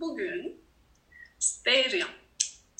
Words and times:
Bugün 0.00 0.64
Steria, 1.38 2.06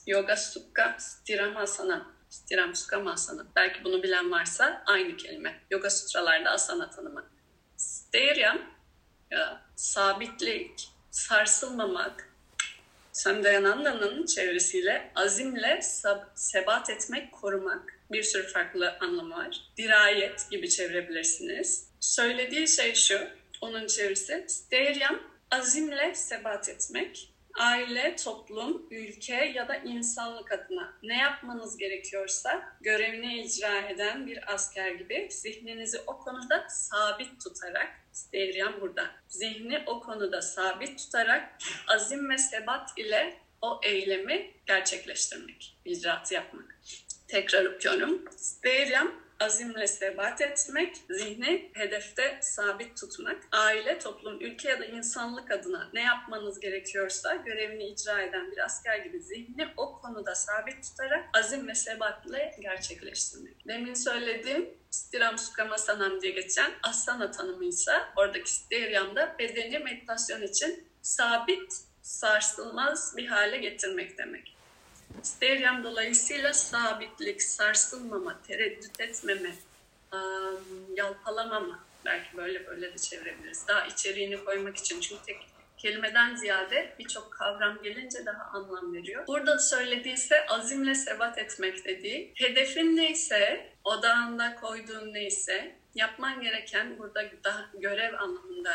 Yoga 0.07 0.37
Sukha 0.37 0.97
Stiramasana, 0.99 2.07
Stiram 2.31 2.75
Sukhamasana. 2.77 3.47
Belki 3.57 3.85
bunu 3.85 4.03
bilen 4.03 4.31
varsa 4.31 4.83
aynı 4.87 5.17
kelime. 5.17 5.61
Yoga 5.71 5.91
Sutralarda 5.91 6.51
asana 6.51 6.91
tanımı. 6.91 7.25
Steria, 7.77 8.59
ya, 9.31 9.63
sabitlik, 9.77 10.89
sarsılmamak, 11.11 12.33
Samdayananda'nın 13.13 14.27
çevresiyle 14.27 15.13
azimle 15.15 15.79
sab- 15.83 16.27
sebat 16.35 16.91
etmek, 16.91 17.33
korumak 17.33 17.99
bir 18.13 18.23
sürü 18.23 18.49
farklı 18.49 18.99
anlamı 19.01 19.35
var. 19.37 19.73
Dirayet 19.77 20.51
gibi 20.51 20.71
çevirebilirsiniz. 20.71 21.89
Söylediği 22.01 22.69
şey 22.69 22.95
şu, 22.95 23.29
onun 23.61 23.87
çevirisi. 23.87 24.45
Steryam 24.49 25.36
azimle 25.51 26.15
sebat 26.15 26.69
etmek, 26.69 27.33
aile, 27.59 28.17
toplum, 28.17 28.87
ülke 28.91 29.45
ya 29.45 29.69
da 29.69 29.77
insanlık 29.77 30.53
adına 30.53 30.99
ne 31.03 31.19
yapmanız 31.19 31.77
gerekiyorsa 31.77 32.63
görevini 32.81 33.43
icra 33.43 33.89
eden 33.89 34.27
bir 34.27 34.55
asker 34.55 34.91
gibi 34.91 35.29
zihninizi 35.31 36.01
o 36.07 36.19
konuda 36.19 36.67
sabit 36.69 37.45
tutarak, 37.45 37.89
Steyryan 38.13 38.81
burada, 38.81 39.11
zihni 39.29 39.83
o 39.87 40.01
konuda 40.01 40.43
sabit 40.43 40.99
tutarak 40.99 41.59
azim 41.89 42.31
ve 42.31 42.39
sebat 42.39 42.91
ile 42.97 43.37
o 43.63 43.81
eylemi 43.83 44.51
gerçekleştirmek, 44.67 45.77
icraatı 45.85 46.35
yapmak. 46.35 46.81
Tekrar 47.29 47.65
okuyorum. 47.65 48.25
Steyryan 48.37 49.26
azimle 49.41 49.87
sebat 49.87 50.41
etmek, 50.41 50.97
zihni 51.11 51.71
hedefte 51.75 52.39
sabit 52.43 52.97
tutmak, 53.01 53.37
aile, 53.53 53.99
toplum, 53.99 54.41
ülke 54.41 54.69
ya 54.69 54.81
da 54.81 54.85
insanlık 54.85 55.51
adına 55.51 55.91
ne 55.93 56.03
yapmanız 56.03 56.61
gerekiyorsa 56.61 57.35
görevini 57.35 57.87
icra 57.87 58.23
eden 58.23 58.51
bir 58.51 58.65
asker 58.65 58.99
gibi 58.99 59.21
zihni 59.21 59.69
o 59.77 60.01
konuda 60.01 60.35
sabit 60.35 60.83
tutarak 60.83 61.25
azim 61.35 61.69
ve 61.69 61.75
sebatle 61.75 62.57
gerçekleştirmek. 62.61 63.69
Demin 63.69 63.95
söylediğim 63.95 64.71
Stiram 64.91 65.39
Sukama 65.39 65.79
Sanam 65.79 66.21
diye 66.21 66.33
geçen 66.33 66.73
asana 66.83 67.31
tanımıysa 67.31 68.13
oradaki 68.17 68.53
Stiryam'da 68.53 69.37
bedeni 69.39 69.79
meditasyon 69.79 70.43
için 70.43 70.89
sabit, 71.03 71.73
sarsılmaz 72.03 73.15
bir 73.17 73.27
hale 73.27 73.59
getirmek 73.59 74.19
demek. 74.19 74.56
Steryam 75.23 75.85
dolayısıyla 75.85 76.53
sabitlik, 76.53 77.43
sarsılmama, 77.43 78.43
tereddüt 78.47 79.01
etmeme, 79.01 79.55
yalpalamama, 80.97 81.85
belki 82.05 82.37
böyle 82.37 82.67
böyle 82.67 82.95
de 82.95 82.99
çevirebiliriz. 82.99 83.69
Daha 83.69 83.87
içeriğini 83.87 84.45
koymak 84.45 84.77
için 84.77 85.01
çünkü 85.01 85.23
tek 85.27 85.37
kelimeden 85.77 86.37
ziyade 86.37 86.95
birçok 86.99 87.33
kavram 87.33 87.83
gelince 87.83 88.27
daha 88.27 88.45
anlam 88.45 88.95
veriyor. 88.95 89.27
Burada 89.27 89.59
söylediği 89.59 90.15
ise 90.15 90.47
azimle 90.47 90.95
sebat 90.95 91.39
etmek 91.39 91.85
dediği. 91.85 92.33
Hedefin 92.35 92.97
neyse, 92.97 93.73
odağında 93.85 94.57
koyduğun 94.61 95.15
neyse, 95.15 95.77
yapman 95.95 96.41
gereken 96.41 96.99
burada 96.99 97.25
daha 97.45 97.71
görev 97.75 98.15
anlamında 98.15 98.73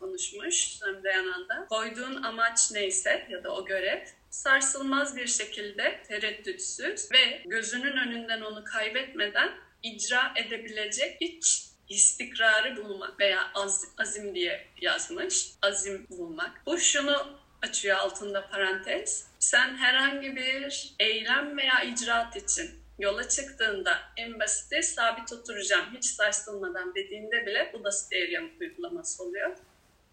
konuşmuş 0.00 0.54
Sömdeyanan'da. 0.54 1.66
Koyduğun 1.68 2.22
amaç 2.22 2.72
neyse 2.72 3.26
ya 3.30 3.44
da 3.44 3.54
o 3.54 3.64
görev 3.64 4.00
sarsılmaz 4.32 5.16
bir 5.16 5.26
şekilde 5.26 6.02
tereddütsüz 6.08 7.12
ve 7.12 7.42
gözünün 7.46 7.96
önünden 7.96 8.40
onu 8.40 8.64
kaybetmeden 8.64 9.52
icra 9.82 10.32
edebilecek 10.36 11.16
iç 11.20 11.64
istikrarı 11.88 12.76
bulmak 12.76 13.20
veya 13.20 13.50
az, 13.54 13.84
azim 13.98 14.34
diye 14.34 14.66
yazmış. 14.80 15.46
Azim 15.62 16.06
bulmak. 16.10 16.66
Bu 16.66 16.78
şunu 16.78 17.38
açıyor 17.62 17.96
altında 17.96 18.48
parantez. 18.48 19.26
Sen 19.38 19.76
herhangi 19.76 20.36
bir 20.36 20.94
eylem 20.98 21.58
veya 21.58 21.82
icraat 21.82 22.36
için 22.36 22.70
yola 22.98 23.28
çıktığında 23.28 23.98
en 24.16 24.40
basiti 24.40 24.82
sabit 24.82 25.32
oturacağım 25.32 25.86
hiç 25.96 26.04
sarsılmadan 26.04 26.94
dediğinde 26.94 27.46
bile 27.46 27.70
bu 27.74 27.84
da 27.84 27.90
Stereo 27.90 28.42
uygulaması 28.60 29.22
oluyor. 29.22 29.56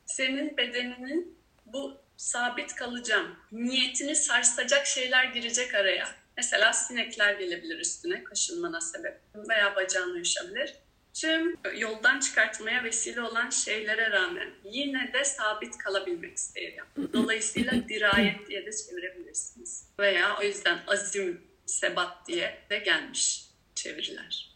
Senin 0.05 0.57
bedeninin 0.57 1.37
bu 1.65 1.97
sabit 2.19 2.75
kalacağım. 2.75 3.35
Niyetini 3.51 4.15
sarsacak 4.15 4.87
şeyler 4.87 5.23
girecek 5.23 5.75
araya. 5.75 6.15
Mesela 6.37 6.73
sinekler 6.73 7.33
gelebilir 7.33 7.79
üstüne 7.79 8.23
kaşınmana 8.23 8.81
sebep 8.81 9.19
veya 9.35 9.75
bacağını 9.75 10.13
uyuşabilir. 10.13 10.75
Tüm 11.13 11.57
yoldan 11.75 12.19
çıkartmaya 12.19 12.83
vesile 12.83 13.21
olan 13.21 13.49
şeylere 13.49 14.11
rağmen 14.11 14.49
yine 14.63 15.13
de 15.13 15.25
sabit 15.25 15.77
kalabilmek 15.77 16.37
isterim. 16.37 16.85
Dolayısıyla 17.13 17.89
dirayet 17.89 18.47
diye 18.47 18.65
de 18.65 18.71
çevirebilirsiniz. 18.71 19.87
Veya 19.99 20.37
o 20.39 20.43
yüzden 20.43 20.79
azim, 20.87 21.41
sebat 21.65 22.27
diye 22.27 22.57
de 22.69 22.77
gelmiş 22.77 23.45
çeviriler. 23.75 24.55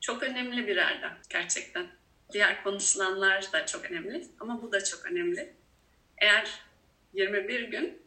Çok 0.00 0.22
önemli 0.22 0.66
bir 0.66 0.76
erdem 0.76 1.18
gerçekten. 1.30 1.86
Diğer 2.32 2.62
konuşulanlar 2.62 3.52
da 3.52 3.66
çok 3.66 3.84
önemli 3.84 4.26
ama 4.40 4.62
bu 4.62 4.72
da 4.72 4.84
çok 4.84 5.06
önemli. 5.06 5.54
Eğer 6.18 6.64
21 7.14 7.62
gün 7.62 8.02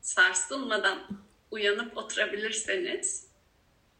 sarsılmadan 0.00 1.08
uyanıp 1.50 1.96
oturabilirseniz, 1.96 3.28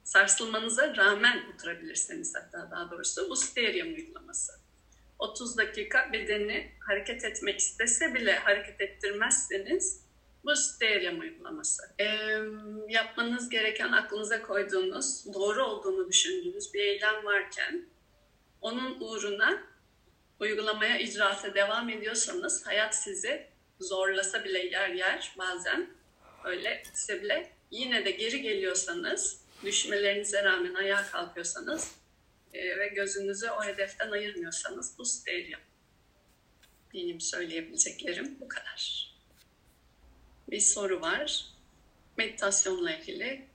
sarsılmanıza 0.04 0.96
rağmen 0.96 1.44
oturabilirseniz 1.54 2.34
hatta 2.36 2.70
daha 2.70 2.90
doğrusu 2.90 3.30
bu 3.30 3.36
steryum 3.36 3.94
uygulaması. 3.94 4.52
30 5.18 5.58
dakika 5.58 6.12
bedeni 6.12 6.72
hareket 6.80 7.24
etmek 7.24 7.58
istese 7.58 8.14
bile 8.14 8.38
hareket 8.38 8.80
ettirmezseniz 8.80 10.04
bu 10.44 10.56
steryum 10.56 11.20
uygulaması. 11.20 11.82
Ee, 11.98 12.38
yapmanız 12.88 13.48
gereken 13.48 13.92
aklınıza 13.92 14.42
koyduğunuz, 14.42 15.34
doğru 15.34 15.64
olduğunu 15.64 16.08
düşündüğünüz 16.08 16.74
bir 16.74 16.80
eylem 16.80 17.24
varken 17.24 17.88
onun 18.60 19.00
uğruna 19.00 19.62
uygulamaya, 20.40 20.98
icraata 20.98 21.54
devam 21.54 21.88
ediyorsanız 21.88 22.66
hayat 22.66 22.94
sizi 22.94 23.53
zorlasa 23.80 24.44
bile 24.44 24.58
yer 24.58 24.88
yer 24.88 25.34
bazen 25.38 25.90
öyle 26.44 26.82
ise 26.94 27.22
bile 27.22 27.52
yine 27.70 28.04
de 28.04 28.10
geri 28.10 28.42
geliyorsanız, 28.42 29.40
düşmelerinize 29.64 30.44
rağmen 30.44 30.74
ayağa 30.74 31.06
kalkıyorsanız 31.06 31.94
e, 32.52 32.78
ve 32.78 32.88
gözünüzü 32.88 33.50
o 33.50 33.64
hedeften 33.64 34.10
ayırmıyorsanız 34.10 34.98
bu 34.98 35.04
stereo. 35.04 35.58
Benim 36.94 37.20
söyleyebileceklerim 37.20 38.36
bu 38.40 38.48
kadar. 38.48 39.14
Bir 40.50 40.60
soru 40.60 41.00
var. 41.00 41.46
Meditasyonla 42.16 42.96
ilgili. 42.96 43.46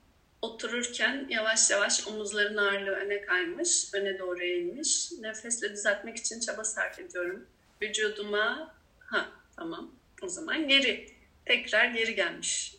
Otururken 0.42 1.28
yavaş 1.30 1.72
yavaş 1.72 2.08
omuzların 2.08 2.58
ağırlığı 2.58 2.92
öne 2.92 3.22
kaymış, 3.22 3.94
öne 3.94 4.20
doğru 4.20 4.44
eğilmiş. 4.44 5.12
Nefesle 5.12 5.72
düzeltmek 5.72 6.18
için 6.18 6.40
çaba 6.40 6.64
sarf 6.64 7.00
ediyorum. 7.00 7.48
Vücuduma, 7.82 8.76
ha 9.00 9.30
tamam 9.56 9.99
o 10.24 10.28
zaman 10.28 10.68
geri, 10.68 11.10
tekrar 11.46 11.86
geri 11.86 12.16
gelmiş, 12.16 12.76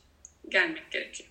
gelmek 0.49 0.91
gerekiyor. 0.91 1.31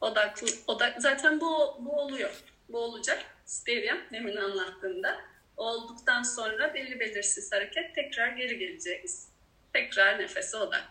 Odaklı, 0.00 0.48
odak, 0.66 1.02
zaten 1.02 1.40
bu, 1.40 1.76
bu 1.80 2.00
oluyor, 2.00 2.42
bu 2.68 2.78
olacak. 2.78 3.24
Stereo 3.44 3.96
demin 4.12 4.36
anlattığımda. 4.36 5.20
Olduktan 5.56 6.22
sonra 6.22 6.74
belli 6.74 7.00
belirsiz 7.00 7.52
hareket 7.52 7.94
tekrar 7.94 8.28
geri 8.28 8.58
geleceğiz. 8.58 9.28
Tekrar 9.72 10.18
nefese 10.18 10.56
odak. 10.56 10.84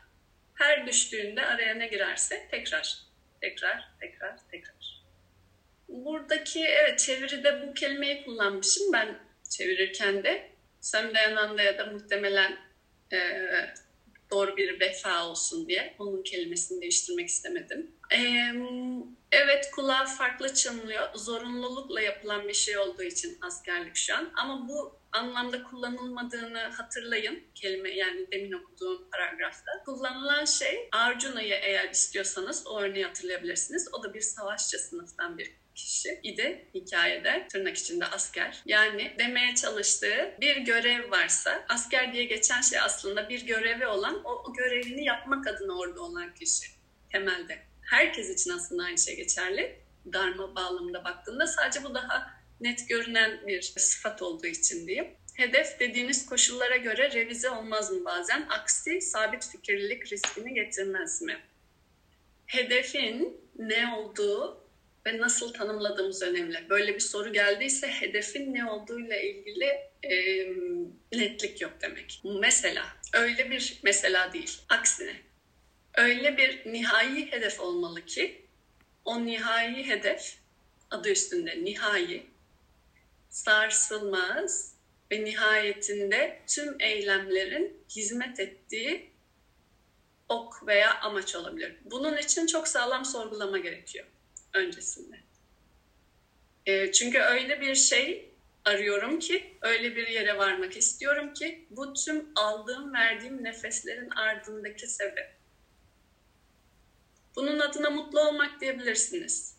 Her 0.53 0.87
düştüğünde 0.87 1.45
araya 1.45 1.75
ne 1.75 1.87
girerse 1.87 2.47
tekrar 2.51 3.05
tekrar, 3.41 3.89
tekrar, 3.99 4.37
tekrar. 4.51 5.01
Buradaki 5.87 6.65
evet 6.65 6.99
çeviride 6.99 7.67
bu 7.67 7.73
kelimeyi 7.73 8.25
kullanmışım 8.25 8.93
ben 8.93 9.19
çevirirken 9.49 10.23
de. 10.23 10.49
Samdayananda 10.81 11.61
ya 11.61 11.77
da 11.77 11.85
muhtemelen 11.85 12.57
e, 13.13 13.17
doğru 14.31 14.57
bir 14.57 14.79
vefa 14.79 15.27
olsun 15.27 15.67
diye 15.67 15.95
onun 15.99 16.23
kelimesini 16.23 16.81
değiştirmek 16.81 17.29
istemedim. 17.29 17.91
E, 18.11 18.19
evet 19.31 19.71
kulağa 19.71 20.05
farklı 20.05 20.53
çınlıyor. 20.53 21.15
Zorunlulukla 21.15 22.01
yapılan 22.01 22.47
bir 22.47 22.53
şey 22.53 22.77
olduğu 22.77 23.03
için 23.03 23.37
askerlik 23.41 23.95
şu 23.95 24.15
an. 24.15 24.31
Ama 24.35 24.67
bu 24.69 24.99
anlamda 25.11 25.63
kullanılmadığını 25.63 26.59
hatırlayın. 26.59 27.43
Kelime 27.55 27.89
yani 27.89 28.31
demin 28.31 28.51
okuduğum 28.51 29.09
paragrafta. 29.11 29.71
Kullanılan 29.85 30.45
şey 30.45 30.89
Arjuna'yı 30.91 31.53
eğer 31.53 31.89
istiyorsanız 31.89 32.67
o 32.67 32.79
örneği 32.79 33.05
hatırlayabilirsiniz. 33.05 33.89
O 33.93 34.03
da 34.03 34.13
bir 34.13 34.21
savaşçı 34.21 34.79
sınıftan 34.79 35.37
bir 35.37 35.51
kişi 35.75 36.19
idi 36.23 36.65
hikayede 36.73 37.47
tırnak 37.51 37.77
içinde 37.77 38.05
asker. 38.05 38.61
Yani 38.65 39.15
demeye 39.19 39.55
çalıştığı 39.55 40.35
bir 40.41 40.57
görev 40.57 41.11
varsa 41.11 41.65
asker 41.69 42.13
diye 42.13 42.25
geçen 42.25 42.61
şey 42.61 42.79
aslında 42.79 43.29
bir 43.29 43.45
görevi 43.45 43.87
olan 43.87 44.23
o, 44.23 44.31
o 44.31 44.53
görevini 44.53 45.05
yapmak 45.05 45.47
adına 45.47 45.77
orada 45.77 46.01
olan 46.01 46.33
kişi 46.33 46.67
temelde. 47.11 47.59
Herkes 47.81 48.29
için 48.29 48.51
aslında 48.51 48.83
aynı 48.83 48.97
şey 48.97 49.15
geçerli. 49.15 49.79
Dharma 50.13 50.55
bağlamında 50.55 51.03
baktığında 51.03 51.47
sadece 51.47 51.83
bu 51.83 51.95
daha 51.95 52.35
net 52.61 52.89
görünen 52.89 53.47
bir 53.47 53.61
sıfat 53.61 54.21
olduğu 54.21 54.47
için 54.47 54.87
diyeyim. 54.87 55.07
hedef 55.35 55.79
dediğiniz 55.79 56.25
koşullara 56.25 56.77
göre 56.77 57.11
revize 57.13 57.49
olmaz 57.49 57.91
mı 57.91 58.05
bazen? 58.05 58.47
Aksi 58.49 59.01
sabit 59.01 59.47
fikirlilik 59.51 60.11
riskini 60.11 60.53
getirmez 60.53 61.21
mi? 61.21 61.37
Hedefin 62.45 63.41
ne 63.55 63.95
olduğu 63.95 64.64
ve 65.05 65.17
nasıl 65.17 65.53
tanımladığımız 65.53 66.21
önemli. 66.21 66.69
Böyle 66.69 66.95
bir 66.95 66.99
soru 66.99 67.33
geldiyse 67.33 67.87
hedefin 67.87 68.53
ne 68.53 68.65
olduğuyla 68.65 69.15
ilgili 69.15 69.65
e, 70.03 70.45
netlik 71.11 71.61
yok 71.61 71.73
demek. 71.81 72.21
Mesela 72.23 72.85
öyle 73.13 73.51
bir 73.51 73.79
mesela 73.83 74.33
değil. 74.33 74.57
Aksine 74.69 75.15
öyle 75.95 76.37
bir 76.37 76.73
nihai 76.73 77.31
hedef 77.31 77.59
olmalı 77.59 78.05
ki 78.05 78.41
o 79.05 79.25
nihai 79.25 79.87
hedef 79.87 80.35
adı 80.91 81.09
üstünde 81.09 81.65
nihai 81.65 82.25
sarsılmaz 83.29 84.75
ve 85.11 85.25
nihayetinde 85.25 86.41
tüm 86.47 86.81
eylemlerin 86.81 87.77
hizmet 87.89 88.39
ettiği 88.39 89.09
ok 90.29 90.67
veya 90.67 90.99
amaç 90.99 91.35
olabilir. 91.35 91.75
Bunun 91.85 92.17
için 92.17 92.47
çok 92.47 92.67
sağlam 92.67 93.05
sorgulama 93.05 93.57
gerekiyor 93.57 94.05
öncesinde. 94.55 95.15
E, 96.65 96.91
çünkü 96.91 97.19
öyle 97.19 97.61
bir 97.61 97.75
şey 97.75 98.29
arıyorum 98.65 99.19
ki, 99.19 99.57
öyle 99.61 99.95
bir 99.95 100.07
yere 100.07 100.37
varmak 100.37 100.77
istiyorum 100.77 101.33
ki 101.33 101.65
bu 101.69 101.93
tüm 101.93 102.29
aldığım, 102.35 102.93
verdiğim 102.93 103.43
nefeslerin 103.43 104.09
ardındaki 104.09 104.87
sebep. 104.87 105.35
Bunun 107.35 107.59
adına 107.59 107.89
mutlu 107.89 108.19
olmak 108.19 108.61
diyebilirsiniz. 108.61 109.55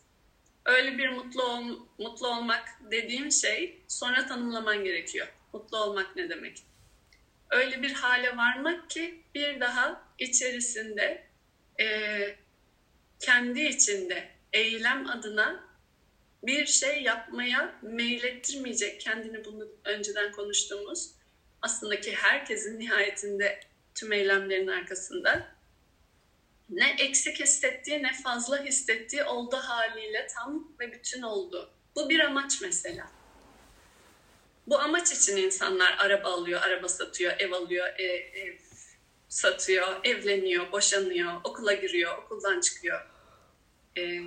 Öyle 0.65 0.97
bir 0.97 1.09
mutlu 1.09 1.43
ol, 1.43 1.79
mutlu 1.97 2.27
olmak 2.27 2.79
dediğim 2.91 3.31
şey 3.31 3.81
sonra 3.87 4.27
tanımlaman 4.27 4.83
gerekiyor. 4.83 5.27
Mutlu 5.53 5.77
olmak 5.77 6.15
ne 6.15 6.29
demek? 6.29 6.63
Öyle 7.49 7.81
bir 7.81 7.93
hale 7.93 8.37
varmak 8.37 8.89
ki 8.89 9.23
bir 9.35 9.59
daha 9.59 10.07
içerisinde 10.19 11.27
e, 11.79 11.85
kendi 13.19 13.61
içinde 13.61 14.36
eylem 14.57 15.09
adına 15.09 15.67
bir 16.43 16.65
şey 16.65 17.03
yapmaya 17.03 17.79
meylettirmeyecek 17.81 19.01
kendini 19.01 19.45
bunu 19.45 19.67
önceden 19.85 20.31
konuştuğumuz 20.31 21.11
aslında 21.61 22.01
ki 22.01 22.15
herkesin 22.15 22.79
nihayetinde 22.79 23.59
tüm 23.95 24.11
eylemlerin 24.13 24.67
arkasında 24.67 25.57
ne 26.69 26.95
eksik 26.99 27.39
hissettiği 27.39 28.03
ne 28.03 28.13
fazla 28.13 28.63
hissettiği 28.63 29.23
oldu 29.23 29.55
haliyle 29.55 30.27
tam 30.35 30.71
ve 30.79 30.91
bütün 30.91 31.21
oldu. 31.21 31.73
Bu 31.95 32.09
bir 32.09 32.19
amaç 32.19 32.61
mesela. 32.61 33.11
Bu 34.67 34.79
amaç 34.79 35.11
için 35.11 35.37
insanlar 35.37 35.97
araba 35.97 36.29
alıyor, 36.29 36.61
araba 36.61 36.87
satıyor, 36.87 37.33
ev 37.39 37.51
alıyor, 37.51 37.87
ev, 37.97 38.19
ev 38.33 38.57
satıyor, 39.29 40.05
evleniyor, 40.05 40.71
boşanıyor, 40.71 41.41
okula 41.43 41.73
giriyor, 41.73 42.17
okuldan 42.17 42.59
çıkıyor. 42.59 43.09
Ee, 43.97 44.21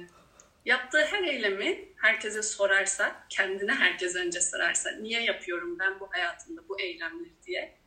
yaptığı 0.70 1.04
her 1.04 1.22
eylemi 1.22 1.88
herkese 1.96 2.42
sorarsa, 2.42 3.26
kendine 3.28 3.74
herkes 3.74 4.16
önce 4.16 4.40
sorarsa, 4.40 4.90
niye 4.90 5.22
yapıyorum 5.22 5.78
ben 5.78 6.00
bu 6.00 6.12
hayatımda 6.12 6.68
bu 6.68 6.80
eylemleri 6.80 7.42
diye. 7.46 7.78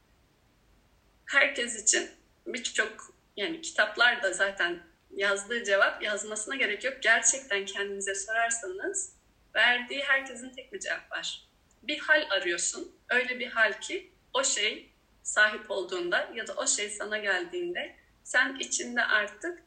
Herkes 1.26 1.84
için 1.84 2.10
birçok 2.46 3.16
yani 3.38 3.62
kitaplar 3.62 4.24
da 4.24 4.34
zaten 4.34 4.84
yazdığı 5.12 5.64
cevap 5.64 6.04
yazmasına 6.04 6.56
gerek 6.56 6.84
yok. 6.84 6.94
Gerçekten 7.02 7.66
kendinize 7.66 8.16
sorarsanız 8.16 9.16
verdiği 9.56 10.04
herkesin 10.04 10.50
tek 10.50 10.74
bir 10.74 10.80
cevap 10.80 11.12
var. 11.12 11.50
Bir 11.84 12.00
hal 12.00 12.28
arıyorsun. 12.30 12.96
Öyle 13.10 13.40
bir 13.40 13.48
hal 13.48 13.80
ki 13.82 14.12
o 14.34 14.44
şey 14.44 14.94
sahip 15.24 15.72
olduğunda 15.72 16.32
ya 16.36 16.48
da 16.48 16.54
o 16.54 16.68
şey 16.68 16.90
sana 16.90 17.18
geldiğinde 17.18 17.96
sen 18.24 18.56
içinde 18.60 19.04
artık 19.04 19.64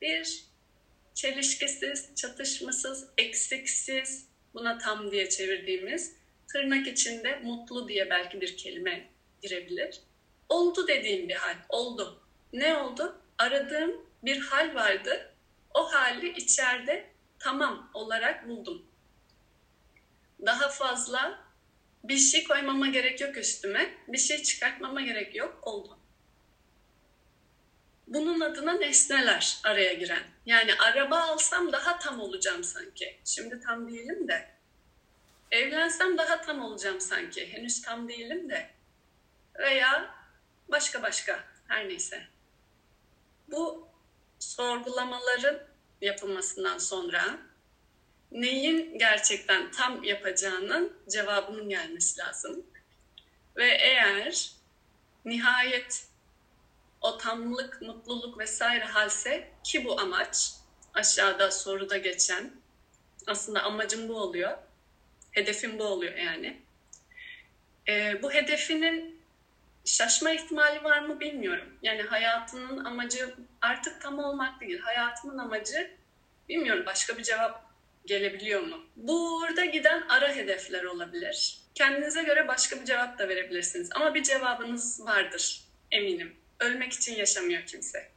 bir 0.00 0.53
çelişkisiz, 1.14 2.14
çatışmasız, 2.14 3.08
eksiksiz 3.18 4.26
buna 4.54 4.78
tam 4.78 5.10
diye 5.10 5.28
çevirdiğimiz 5.28 6.12
tırnak 6.52 6.86
içinde 6.86 7.36
mutlu 7.36 7.88
diye 7.88 8.10
belki 8.10 8.40
bir 8.40 8.56
kelime 8.56 9.08
girebilir. 9.42 10.00
Oldu 10.48 10.88
dediğim 10.88 11.28
bir 11.28 11.34
hal, 11.34 11.56
oldu. 11.68 12.22
Ne 12.52 12.76
oldu? 12.76 13.20
Aradığım 13.38 14.06
bir 14.22 14.40
hal 14.40 14.74
vardı. 14.74 15.34
O 15.74 15.92
hali 15.92 16.32
içeride 16.32 17.10
tamam 17.38 17.90
olarak 17.94 18.48
buldum. 18.48 18.86
Daha 20.46 20.68
fazla 20.68 21.44
bir 22.04 22.18
şey 22.18 22.44
koymama 22.44 22.88
gerek 22.88 23.20
yok 23.20 23.36
üstüme. 23.36 23.94
Bir 24.08 24.18
şey 24.18 24.42
çıkartmama 24.42 25.00
gerek 25.00 25.36
yok. 25.36 25.58
Oldu. 25.62 25.98
Bunun 28.14 28.40
adına 28.40 28.72
nesneler 28.72 29.58
araya 29.64 29.92
giren. 29.92 30.22
Yani 30.46 30.74
araba 30.74 31.18
alsam 31.18 31.72
daha 31.72 31.98
tam 31.98 32.20
olacağım 32.20 32.64
sanki. 32.64 33.18
Şimdi 33.24 33.60
tam 33.60 33.88
değilim 33.88 34.28
de. 34.28 34.50
Evlensem 35.50 36.18
daha 36.18 36.40
tam 36.40 36.62
olacağım 36.62 37.00
sanki. 37.00 37.52
Henüz 37.52 37.82
tam 37.82 38.08
değilim 38.08 38.50
de. 38.50 38.70
Veya 39.58 40.14
başka 40.68 41.02
başka 41.02 41.44
her 41.68 41.88
neyse. 41.88 42.26
Bu 43.48 43.88
sorgulamaların 44.38 45.60
yapılmasından 46.00 46.78
sonra 46.78 47.38
neyin 48.30 48.98
gerçekten 48.98 49.70
tam 49.70 50.04
yapacağının 50.04 50.96
cevabının 51.08 51.68
gelmesi 51.68 52.20
lazım. 52.20 52.66
Ve 53.56 53.68
eğer 53.80 54.50
nihayet 55.24 56.13
o 57.04 57.18
tamlık, 57.18 57.82
mutluluk 57.82 58.38
vesaire 58.38 58.84
halse 58.84 59.48
ki 59.64 59.84
bu 59.84 60.00
amaç 60.00 60.50
aşağıda 60.94 61.50
soruda 61.50 61.96
geçen 61.96 62.52
aslında 63.26 63.62
amacım 63.62 64.08
bu 64.08 64.16
oluyor. 64.16 64.58
Hedefim 65.30 65.78
bu 65.78 65.84
oluyor 65.84 66.14
yani. 66.16 66.62
Ee, 67.88 68.22
bu 68.22 68.32
hedefinin 68.32 69.20
şaşma 69.84 70.30
ihtimali 70.30 70.84
var 70.84 71.00
mı 71.00 71.20
bilmiyorum. 71.20 71.78
Yani 71.82 72.02
hayatının 72.02 72.84
amacı 72.84 73.34
artık 73.62 74.00
tam 74.00 74.18
olmak 74.18 74.60
değil. 74.60 74.78
Hayatının 74.78 75.38
amacı 75.38 75.90
bilmiyorum 76.48 76.86
başka 76.86 77.18
bir 77.18 77.22
cevap 77.22 77.64
gelebiliyor 78.06 78.60
mu? 78.60 78.84
Burada 78.96 79.64
giden 79.64 80.04
ara 80.08 80.28
hedefler 80.28 80.84
olabilir. 80.84 81.58
Kendinize 81.74 82.22
göre 82.22 82.48
başka 82.48 82.80
bir 82.80 82.84
cevap 82.84 83.18
da 83.18 83.28
verebilirsiniz. 83.28 83.88
Ama 83.94 84.14
bir 84.14 84.22
cevabınız 84.22 85.06
vardır 85.06 85.60
eminim 85.90 86.43
ölmek 86.60 86.92
için 86.92 87.16
yaşamıyor 87.16 87.66
kimse. 87.66 88.08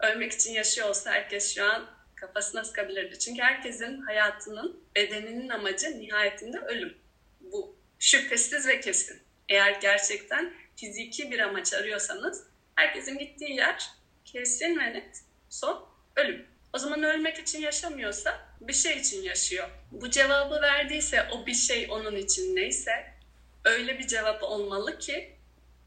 Ölmek 0.00 0.32
için 0.32 0.52
yaşıyor 0.52 0.88
olsa 0.88 1.10
herkes 1.10 1.54
şu 1.54 1.64
an 1.64 1.90
kafasına 2.14 2.64
sıkabilirdi. 2.64 3.18
Çünkü 3.18 3.42
herkesin 3.42 4.02
hayatının, 4.02 4.80
bedeninin 4.96 5.48
amacı 5.48 5.98
nihayetinde 6.00 6.58
ölüm. 6.58 6.96
Bu 7.40 7.76
şüphesiz 7.98 8.66
ve 8.66 8.80
kesin. 8.80 9.20
Eğer 9.48 9.80
gerçekten 9.80 10.52
fiziki 10.76 11.30
bir 11.30 11.38
amaç 11.38 11.74
arıyorsanız 11.74 12.44
herkesin 12.76 13.18
gittiği 13.18 13.56
yer 13.56 13.90
kesin 14.24 14.78
ve 14.78 14.92
net 14.92 15.22
son 15.50 15.88
ölüm. 16.16 16.46
O 16.72 16.78
zaman 16.78 17.02
ölmek 17.02 17.38
için 17.38 17.60
yaşamıyorsa 17.60 18.48
bir 18.60 18.72
şey 18.72 18.98
için 18.98 19.22
yaşıyor. 19.22 19.68
Bu 19.92 20.10
cevabı 20.10 20.62
verdiyse 20.62 21.28
o 21.32 21.46
bir 21.46 21.54
şey 21.54 21.86
onun 21.90 22.16
için 22.16 22.56
neyse 22.56 23.12
öyle 23.64 23.98
bir 23.98 24.06
cevap 24.06 24.42
olmalı 24.42 24.98
ki 24.98 25.32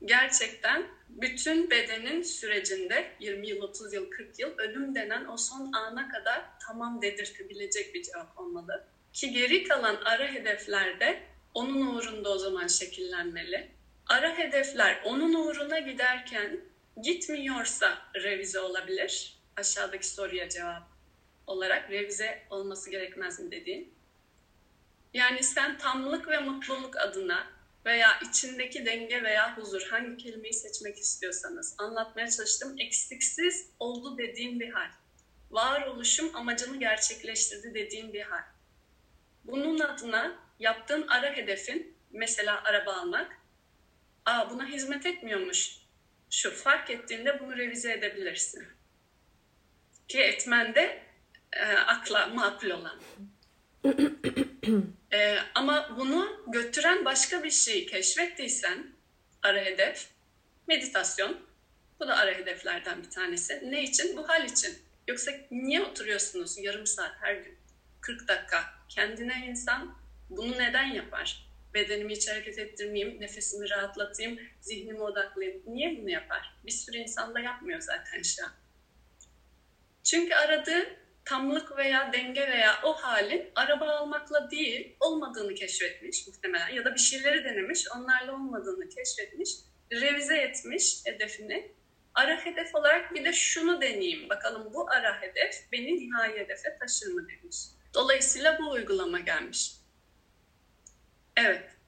gerçekten 0.06 0.88
bütün 1.10 1.70
bedenin 1.70 2.22
sürecinde 2.22 3.12
20 3.20 3.48
yıl, 3.48 3.62
30 3.62 3.94
yıl, 3.94 4.10
40 4.10 4.40
yıl 4.40 4.58
ölüm 4.58 4.96
denen 4.96 5.26
o 5.26 5.38
son 5.38 5.72
ana 5.74 6.10
kadar 6.10 6.42
tamam 6.68 7.02
dedirtebilecek 7.02 7.96
bir 7.96 8.04
cevap 8.04 8.40
olmalı. 8.40 8.86
Ki 9.14 9.32
geri 9.32 9.64
kalan 9.64 9.96
ara 10.06 10.28
hedeflerde 10.28 11.24
onun 11.54 11.96
uğrunda 11.96 12.30
o 12.30 12.38
zaman 12.38 12.68
şekillenmeli. 12.68 13.72
Ara 14.08 14.38
hedefler 14.38 15.02
onun 15.06 15.34
uğruna 15.34 15.80
giderken 15.80 16.60
gitmiyorsa 17.04 17.98
revize 18.16 18.60
olabilir. 18.60 19.40
Aşağıdaki 19.58 20.08
soruya 20.08 20.50
cevap 20.50 20.84
olarak 21.48 21.90
revize 21.90 22.44
olması 22.50 22.92
gerekmez 22.92 23.40
mi 23.40 23.52
dediğin. 23.52 23.94
Yani 25.14 25.44
sen 25.44 25.78
tamlık 25.78 26.28
ve 26.28 26.40
mutluluk 26.40 26.98
adına 26.98 27.48
veya 27.90 28.20
içindeki 28.30 28.86
denge 28.86 29.24
veya 29.24 29.58
huzur 29.58 29.82
hangi 29.82 30.18
kelimeyi 30.18 30.54
seçmek 30.54 30.98
istiyorsanız 30.98 31.76
anlatmaya 31.78 32.30
çalıştım. 32.30 32.76
Eksiksiz 32.80 33.70
oldu 33.80 34.18
dediğim 34.18 34.60
bir 34.60 34.70
hal. 34.70 34.90
Varoluşum 35.52 36.36
amacını 36.36 36.80
gerçekleştirdi 36.80 37.74
dediğim 37.74 38.14
bir 38.14 38.22
hal. 38.22 38.44
Bunun 39.44 39.80
adına 39.80 40.40
yaptığın 40.60 41.08
ara 41.08 41.36
hedefin 41.36 41.96
mesela 42.12 42.64
araba 42.64 42.94
almak. 42.94 43.38
Aa 44.26 44.50
buna 44.50 44.68
hizmet 44.68 45.06
etmiyormuş. 45.06 45.78
Şu 46.30 46.52
fark 46.52 46.90
ettiğinde 46.90 47.40
bunu 47.40 47.58
revize 47.58 47.94
edebilirsin. 47.94 48.68
Ki 50.08 50.20
etmende 50.20 51.04
e, 51.54 51.66
akla 51.66 52.28
makul 52.28 52.70
olan. 52.70 53.00
ee, 55.14 55.38
ama 55.56 55.96
bunu 55.98 56.44
götüren 56.48 57.06
başka 57.06 57.44
bir 57.44 57.52
şey 57.52 57.86
keşfettiysen 57.86 58.88
ara 59.44 59.60
hedef 59.60 60.08
meditasyon. 60.68 61.38
Bu 62.00 62.08
da 62.08 62.18
ara 62.18 62.32
hedeflerden 62.32 63.04
bir 63.04 63.10
tanesi. 63.10 63.72
Ne 63.72 63.84
için? 63.84 64.18
Bu 64.18 64.30
hal 64.30 64.46
için. 64.46 64.80
Yoksa 65.08 65.32
niye 65.52 65.82
oturuyorsunuz 65.82 66.58
yarım 66.58 66.88
saat 66.88 67.16
her 67.22 67.34
gün? 67.36 67.58
40 68.02 68.28
dakika. 68.28 68.64
Kendine 68.90 69.46
insan 69.48 69.96
bunu 70.30 70.52
neden 70.52 70.86
yapar? 70.86 71.50
Bedenimi 71.74 72.16
hiç 72.16 72.30
hareket 72.30 72.60
ettirmeyeyim, 72.60 73.22
nefesimi 73.22 73.70
rahatlatayım, 73.70 74.40
zihnimi 74.62 75.02
odaklayayım. 75.02 75.64
Niye 75.68 75.98
bunu 75.98 76.10
yapar? 76.10 76.56
Bir 76.66 76.72
sürü 76.72 76.98
insan 76.98 77.36
da 77.36 77.40
yapmıyor 77.40 77.82
zaten 77.82 78.22
şu 78.22 78.46
an. 78.46 78.52
Çünkü 80.04 80.36
aradığı 80.36 80.99
tamlık 81.30 81.78
veya 81.78 82.14
denge 82.14 82.48
veya 82.48 82.80
o 82.84 82.94
halin 82.94 83.52
araba 83.56 83.86
almakla 83.86 84.52
değil 84.52 84.96
olmadığını 85.00 85.54
keşfetmiş 85.54 86.28
muhtemelen 86.28 86.70
ya 86.70 86.86
da 86.86 86.94
bir 86.94 87.00
şeyleri 87.00 87.44
denemiş 87.44 87.86
onlarla 87.96 88.34
olmadığını 88.34 88.90
keşfetmiş 88.90 89.50
revize 89.92 90.38
etmiş 90.38 91.02
hedefini 91.06 91.72
ara 92.16 92.46
hedef 92.46 92.76
olarak 92.76 93.14
bir 93.14 93.26
de 93.26 93.34
şunu 93.34 93.82
deneyeyim 93.82 94.30
bakalım 94.30 94.74
bu 94.74 94.92
ara 94.92 95.22
hedef 95.22 95.72
beni 95.72 95.96
nihai 95.96 96.40
hedefe 96.40 96.78
taşır 96.80 97.14
mı 97.14 97.28
demiş. 97.28 97.58
Dolayısıyla 97.94 98.58
bu 98.60 98.72
uygulama 98.72 99.20
gelmiş. 99.20 99.72
Evet. 101.38 101.79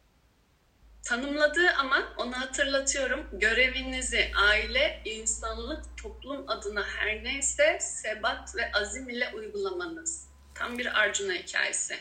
Tanımladığı 1.04 1.70
ama 1.78 2.14
onu 2.18 2.40
hatırlatıyorum. 2.40 3.28
Görevinizi 3.34 4.32
aile, 4.36 5.02
insanlık, 5.06 5.84
toplum 6.04 6.50
adına 6.50 6.84
her 6.84 7.24
neyse 7.24 7.78
sebat 7.82 8.56
ve 8.56 8.72
azim 8.72 9.10
ile 9.10 9.32
uygulamanız. 9.36 10.28
Tam 10.56 10.78
bir 10.78 11.00
Arjuna 11.00 11.34
hikayesi. 11.34 11.96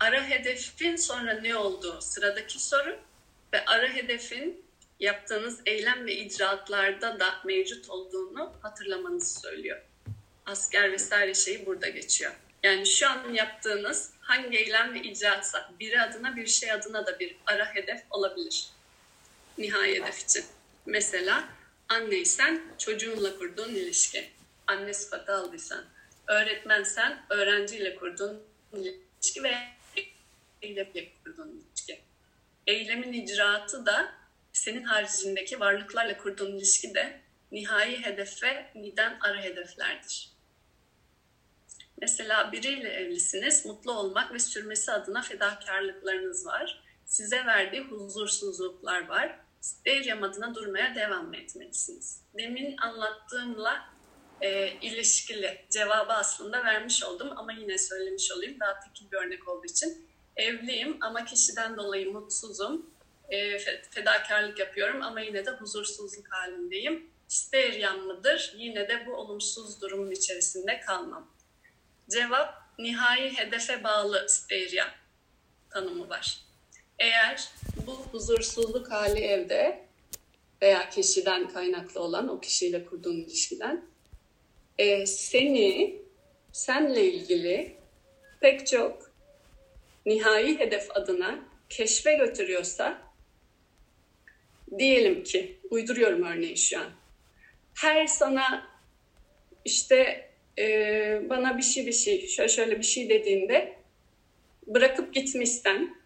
Ara 0.00 0.24
hedefin 0.28 0.96
sonra 0.96 1.32
ne 1.32 1.56
olduğu 1.56 2.00
sıradaki 2.00 2.62
soru 2.62 2.98
ve 3.52 3.64
ara 3.64 3.88
hedefin 3.88 4.64
yaptığınız 5.00 5.60
eylem 5.66 6.06
ve 6.06 6.16
icraatlarda 6.16 7.20
da 7.20 7.34
mevcut 7.44 7.90
olduğunu 7.90 8.52
hatırlamanızı 8.62 9.40
söylüyor. 9.40 9.82
Asker 10.46 10.92
vesaire 10.92 11.34
şeyi 11.34 11.66
burada 11.66 11.88
geçiyor. 11.88 12.32
Yani 12.62 12.86
şu 12.86 13.08
an 13.08 13.32
yaptığınız 13.32 14.12
hangi 14.30 14.58
eylem 14.58 14.94
ve 14.94 15.02
icraatsa 15.02 15.70
biri 15.80 16.00
adına 16.00 16.36
bir 16.36 16.46
şey 16.46 16.72
adına 16.72 17.06
da 17.06 17.20
bir 17.20 17.36
ara 17.46 17.74
hedef 17.74 18.02
olabilir. 18.10 18.66
Nihai 19.58 20.00
hedef 20.00 20.18
için. 20.18 20.44
Mesela 20.86 21.48
anneysen 21.88 22.62
çocuğunla 22.78 23.38
kurduğun 23.38 23.74
ilişki. 23.74 24.30
Anne 24.66 24.94
sıfatı 24.94 25.34
aldıysan. 25.34 25.84
Öğretmensen 26.26 27.22
öğrenciyle 27.30 27.96
kurduğun 27.96 28.42
ilişki 28.72 29.42
ve 29.42 29.54
eylemle 30.62 31.12
kurduğun 31.24 31.48
ilişki. 31.48 32.00
Eylemin 32.66 33.12
icraatı 33.12 33.86
da 33.86 34.12
senin 34.52 34.82
haricindeki 34.82 35.60
varlıklarla 35.60 36.18
kurduğun 36.18 36.56
ilişki 36.56 36.94
de 36.94 37.20
nihai 37.52 38.04
hedef 38.04 38.42
ve 38.42 38.66
niden 38.74 39.18
ara 39.20 39.42
hedeflerdir. 39.42 40.30
Mesela 42.00 42.52
biriyle 42.52 42.88
evlisiniz, 42.88 43.66
mutlu 43.66 43.92
olmak 43.92 44.34
ve 44.34 44.38
sürmesi 44.38 44.92
adına 44.92 45.22
fedakarlıklarınız 45.22 46.46
var. 46.46 46.82
Size 47.04 47.46
verdiği 47.46 47.82
huzursuzluklar 47.82 49.08
var. 49.08 49.38
Steryam 49.60 50.22
adına 50.22 50.54
durmaya 50.54 50.94
devam 50.94 51.34
etmelisiniz. 51.34 52.22
Demin 52.38 52.76
anlattığımla 52.76 53.88
e, 54.40 54.72
ilişkili 54.82 55.64
cevabı 55.70 56.12
aslında 56.12 56.64
vermiş 56.64 57.04
oldum 57.04 57.28
ama 57.36 57.52
yine 57.52 57.78
söylemiş 57.78 58.32
olayım 58.32 58.60
daha 58.60 58.80
tekil 58.80 59.10
bir 59.10 59.16
örnek 59.16 59.48
olduğu 59.48 59.66
için. 59.66 60.06
Evliyim 60.36 60.96
ama 61.00 61.24
kişiden 61.24 61.76
dolayı 61.76 62.12
mutsuzum 62.12 62.90
e, 63.28 63.58
fedakarlık 63.90 64.58
yapıyorum 64.58 65.02
ama 65.02 65.20
yine 65.20 65.46
de 65.46 65.50
huzursuzluk 65.50 66.32
halindeyim. 66.32 67.10
Steryam 67.28 68.00
mıdır? 68.00 68.54
Yine 68.56 68.88
de 68.88 69.06
bu 69.06 69.14
olumsuz 69.14 69.80
durumun 69.80 70.10
içerisinde 70.10 70.80
kalmam. 70.80 71.30
Cevap 72.10 72.54
nihai 72.78 73.36
hedefe 73.36 73.84
bağlı 73.84 74.26
steryam 74.28 74.88
tanımı 75.70 76.08
var. 76.08 76.40
Eğer 76.98 77.48
bu 77.86 77.92
huzursuzluk 77.92 78.90
hali 78.90 79.20
evde 79.20 79.84
veya 80.62 80.90
kişiden 80.90 81.48
kaynaklı 81.48 82.00
olan 82.00 82.28
o 82.28 82.40
kişiyle 82.40 82.84
kurduğun 82.84 83.16
ilişkiden 83.16 83.84
e, 84.78 85.06
seni 85.06 86.02
senle 86.52 87.04
ilgili 87.04 87.76
pek 88.40 88.66
çok 88.66 89.10
nihai 90.06 90.58
hedef 90.58 90.96
adına 90.96 91.38
keşfe 91.68 92.14
götürüyorsa 92.14 93.02
diyelim 94.78 95.24
ki, 95.24 95.60
uyduruyorum 95.70 96.22
örneği 96.22 96.56
şu 96.56 96.80
an. 96.80 96.90
Her 97.74 98.06
sana 98.06 98.70
işte 99.64 100.29
e, 100.58 101.22
bana 101.30 101.58
bir 101.58 101.62
şey 101.62 101.86
bir 101.86 101.92
şey, 101.92 102.26
şöyle 102.26 102.48
şöyle 102.48 102.78
bir 102.78 102.84
şey 102.84 103.08
dediğinde 103.08 103.76
bırakıp 104.66 105.14
gitmişsen 105.14 105.96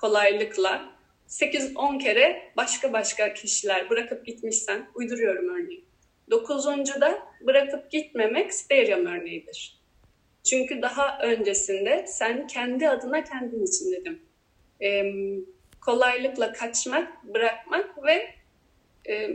kolaylıkla 0.00 0.90
8-10 1.28 1.98
kere 1.98 2.52
başka 2.56 2.92
başka 2.92 3.34
kişiler 3.34 3.90
bırakıp 3.90 4.26
gitmişsen, 4.26 4.86
uyduruyorum 4.94 5.48
örneği. 5.54 5.84
Dokuzuncu 6.30 7.00
da 7.00 7.18
bırakıp 7.40 7.90
gitmemek 7.90 8.54
steryam 8.54 9.06
örneğidir. 9.06 9.80
Çünkü 10.44 10.82
daha 10.82 11.18
öncesinde 11.18 12.04
sen 12.06 12.46
kendi 12.46 12.88
adına 12.88 13.24
kendin 13.24 13.66
için 13.66 13.92
dedim. 13.92 14.22
Ee, 14.82 15.12
kolaylıkla 15.80 16.52
kaçmak, 16.52 17.24
bırakmak 17.24 18.04
ve 18.04 18.34
e, 19.08 19.30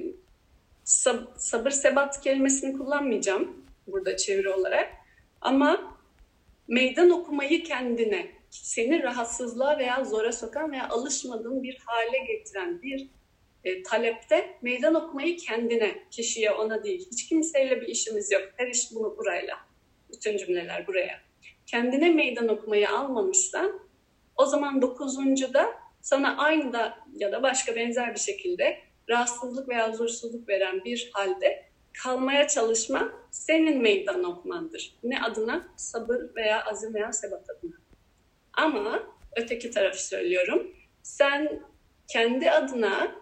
sab- 0.86 1.38
sabır 1.38 1.72
sebat 1.72 2.22
kelimesini 2.22 2.78
kullanmayacağım 2.78 3.65
burada 3.88 4.18
çeviri 4.18 4.50
olarak. 4.50 4.94
Ama 5.42 5.98
meydan 6.68 7.10
okumayı 7.10 7.64
kendine, 7.64 8.32
seni 8.50 9.04
rahatsızlığa 9.04 9.80
veya 9.80 10.04
zora 10.04 10.32
sokan 10.32 10.72
veya 10.72 10.90
alışmadığın 10.90 11.64
bir 11.64 11.78
hale 11.86 12.18
getiren 12.18 12.82
bir 12.82 13.10
e, 13.64 13.84
talepte 13.84 14.58
meydan 14.62 14.96
okumayı 14.96 15.38
kendine, 15.38 15.96
kişiye, 16.12 16.52
ona 16.52 16.84
değil. 16.84 17.08
Hiç 17.12 17.30
kimseyle 17.30 17.82
bir 17.82 17.88
işimiz 17.88 18.32
yok. 18.32 18.44
Her 18.58 18.68
iş 18.68 18.92
bunu 18.96 19.18
burayla. 19.18 19.56
Bütün 20.12 20.38
cümleler 20.38 20.88
buraya. 20.88 21.20
Kendine 21.66 22.10
meydan 22.10 22.48
okumayı 22.48 22.90
almamışsan 22.90 23.80
o 24.36 24.46
zaman 24.46 24.82
dokuzuncuda 24.82 25.74
sana 26.02 26.38
aynı 26.38 26.74
da 26.74 26.98
ya 27.16 27.32
da 27.32 27.44
başka 27.44 27.76
benzer 27.76 28.14
bir 28.14 28.20
şekilde 28.20 28.78
rahatsızlık 29.10 29.70
veya 29.70 29.92
huzursuzluk 29.92 30.50
veren 30.50 30.84
bir 30.86 31.10
halde 31.14 31.66
kalmaya 32.04 32.48
çalışma 32.48 33.14
senin 33.32 33.82
meydan 33.82 34.24
okumandır. 34.24 34.96
Ne 35.04 35.22
adına? 35.22 35.68
Sabır 35.76 36.36
veya 36.36 36.66
azim 36.66 36.94
veya 36.94 37.14
sebat 37.14 37.50
adına. 37.50 37.76
Ama 38.54 39.04
öteki 39.36 39.72
tarafı 39.72 40.06
söylüyorum. 40.08 40.72
Sen 41.04 41.60
kendi 42.08 42.52
adına 42.52 43.16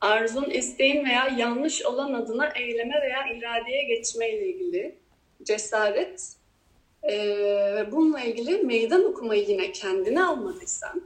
arzun, 0.00 0.50
isteğin 0.50 1.04
veya 1.04 1.28
yanlış 1.38 1.84
olan 1.84 2.12
adına 2.12 2.48
eyleme 2.48 3.02
veya 3.02 3.36
iradeye 3.36 3.84
geçmeyle 3.84 4.48
ilgili 4.48 4.98
cesaret 5.42 6.36
ee, 7.10 7.86
bununla 7.92 8.20
ilgili 8.20 8.62
meydan 8.62 9.04
okumayı 9.04 9.48
yine 9.48 9.72
kendine 9.72 10.24
almadıysan, 10.24 11.02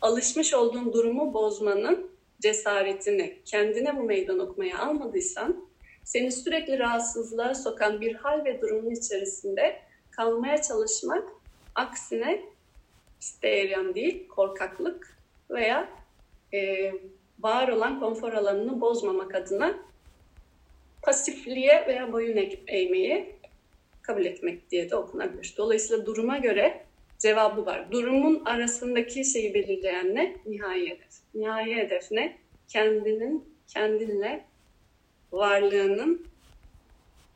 alışmış 0.00 0.54
olduğun 0.54 0.92
durumu 0.92 1.34
bozmanın 1.34 2.10
cesaretini 2.40 3.38
kendine 3.44 3.96
bu 3.96 4.02
meydan 4.02 4.38
okumaya 4.38 4.78
almadıysan, 4.78 5.68
seni 6.04 6.32
sürekli 6.32 6.78
rahatsızlığa 6.78 7.54
sokan 7.54 8.00
bir 8.00 8.14
hal 8.14 8.44
ve 8.44 8.60
durumun 8.60 8.90
içerisinde 8.90 9.80
kalmaya 10.10 10.62
çalışmak 10.62 11.28
aksine 11.74 12.42
isteyen 13.20 13.94
değil, 13.94 14.28
korkaklık 14.28 15.18
veya 15.50 15.88
e, 16.54 16.92
var 17.38 17.68
olan 17.68 18.00
konfor 18.00 18.32
alanını 18.32 18.80
bozmamak 18.80 19.34
adına 19.34 19.78
pasifliğe 21.02 21.84
veya 21.86 22.12
boyun 22.12 22.50
eğmeyi 22.66 23.34
kabul 24.02 24.24
etmek 24.24 24.70
diye 24.70 24.90
de 24.90 24.96
okunabilir. 24.96 25.54
Dolayısıyla 25.58 26.06
duruma 26.06 26.38
göre 26.38 26.87
cevabı 27.18 27.66
var. 27.66 27.92
Durumun 27.92 28.44
arasındaki 28.44 29.24
şeyi 29.24 29.54
belirleyen 29.54 30.14
ne? 30.14 30.36
Nihai 30.46 30.86
hedef. 30.86 31.12
Nihai 31.34 31.76
hedef 31.76 32.10
ne? 32.10 32.38
Kendinin, 32.68 33.44
kendinle 33.68 34.44
varlığının 35.32 36.26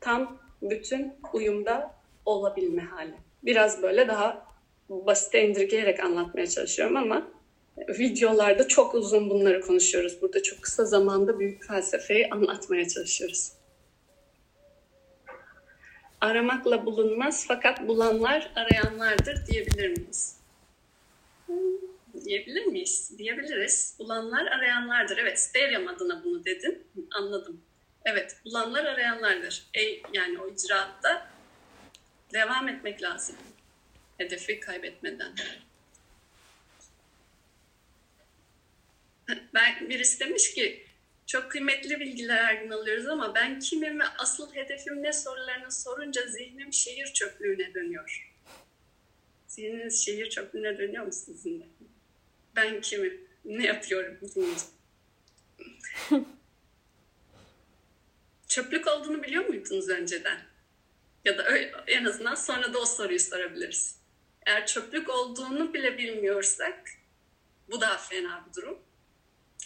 tam 0.01 0.37
bütün 0.61 1.13
uyumda 1.33 1.95
olabilme 2.25 2.81
hali. 2.81 3.13
Biraz 3.43 3.81
böyle 3.81 4.07
daha 4.07 4.45
basit 4.89 5.33
indirgeyerek 5.33 5.99
anlatmaya 5.99 6.47
çalışıyorum 6.47 6.97
ama 6.97 7.27
videolarda 7.99 8.67
çok 8.67 8.95
uzun 8.95 9.29
bunları 9.29 9.61
konuşuyoruz. 9.61 10.21
Burada 10.21 10.43
çok 10.43 10.61
kısa 10.61 10.85
zamanda 10.85 11.39
büyük 11.39 11.63
felsefeyi 11.63 12.29
anlatmaya 12.29 12.87
çalışıyoruz. 12.87 13.51
Aramakla 16.23 16.85
bulunmaz 16.85 17.45
fakat 17.47 17.87
bulanlar 17.87 18.51
arayanlardır 18.55 19.47
diyebilir 19.47 19.89
miyiz? 19.89 20.37
Diyebilir 22.25 22.65
miyiz? 22.65 23.13
Diyebiliriz. 23.17 23.95
Bulanlar 23.99 24.45
arayanlardır. 24.47 25.17
Evet, 25.17 25.39
Steryam 25.39 25.87
adına 25.87 26.23
bunu 26.23 26.45
dedin. 26.45 26.87
Anladım. 27.11 27.61
Evet, 28.05 28.37
bulanlar 28.45 28.85
arayanlardır. 28.85 29.63
E, 29.73 29.81
yani 30.13 30.39
o 30.39 30.49
icraatta 30.53 31.27
devam 32.33 32.67
etmek 32.69 33.01
lazım. 33.01 33.35
Hedefi 34.17 34.59
kaybetmeden. 34.59 35.33
Ben 39.53 39.89
birisi 39.89 40.19
demiş 40.19 40.53
ki 40.53 40.85
çok 41.27 41.51
kıymetli 41.51 41.99
bilgiler 41.99 42.43
her 42.43 42.55
gün 42.55 42.69
alıyoruz 42.69 43.07
ama 43.07 43.35
ben 43.35 43.59
kimim 43.59 43.99
ve 43.99 44.03
asıl 44.17 44.55
hedefim 44.55 45.03
ne 45.03 45.13
sorularını 45.13 45.71
sorunca 45.71 46.27
zihnim 46.27 46.73
şehir 46.73 47.13
çöplüğüne 47.13 47.73
dönüyor. 47.73 48.33
Zihniniz 49.47 50.05
şehir 50.05 50.29
çöplüğüne 50.29 50.77
dönüyor 50.77 51.05
mu 51.05 51.11
sizin 51.11 51.59
de? 51.59 51.65
Ben 52.55 52.81
kimim? 52.81 53.27
Ne 53.45 53.63
yapıyorum. 53.63 54.19
Çöplük 58.47 58.87
olduğunu 58.87 59.23
biliyor 59.23 59.45
muydunuz 59.45 59.89
önceden? 59.89 60.39
Ya 61.25 61.37
da 61.37 61.45
öyle, 61.45 61.71
en 61.87 62.05
azından 62.05 62.35
sonra 62.35 62.73
da 62.73 62.79
o 62.79 62.85
soruyu 62.85 63.19
sorabiliriz. 63.19 63.99
Eğer 64.45 64.67
çöplük 64.67 65.09
olduğunu 65.09 65.73
bile 65.73 65.97
bilmiyorsak 65.97 66.89
bu 67.71 67.81
daha 67.81 67.97
fena 67.97 68.45
bir 68.49 68.61
durum. 68.61 68.82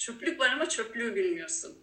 Çöplük 0.08 0.40
var 0.40 0.50
ama 0.50 0.70
çöplüğü 0.70 1.16
bilmiyorsun. 1.16 1.78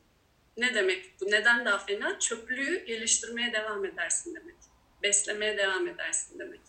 Ne 0.57 0.75
demek 0.75 1.11
bu? 1.21 1.31
Neden 1.31 1.65
daha 1.65 1.79
fena? 1.79 2.19
Çöplüğü 2.19 2.85
geliştirmeye 2.85 3.53
devam 3.53 3.85
edersin 3.85 4.35
demek. 4.35 4.57
Beslemeye 5.03 5.59
devam 5.59 5.89
edersin 5.89 6.39
demek. 6.39 6.61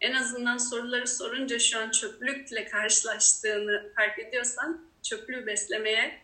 En 0.00 0.12
azından 0.12 0.58
soruları 0.58 1.06
sorunca 1.06 1.58
şu 1.58 1.78
an 1.78 1.90
çöplükle 1.90 2.64
karşılaştığını 2.64 3.92
fark 3.96 4.18
ediyorsan 4.18 4.84
çöplüğü 5.02 5.46
beslemeye 5.46 6.22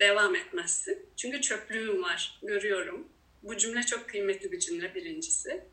devam 0.00 0.34
etmezsin. 0.34 1.06
Çünkü 1.16 1.40
çöplüğüm 1.40 2.02
var, 2.02 2.38
görüyorum. 2.42 3.08
Bu 3.42 3.56
cümle 3.56 3.82
çok 3.82 4.08
kıymetli 4.08 4.52
bir 4.52 4.58
cümle 4.58 4.94
birincisi. 4.94 5.64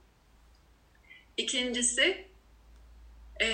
İkincisi, 1.37 2.25
e, 3.41 3.49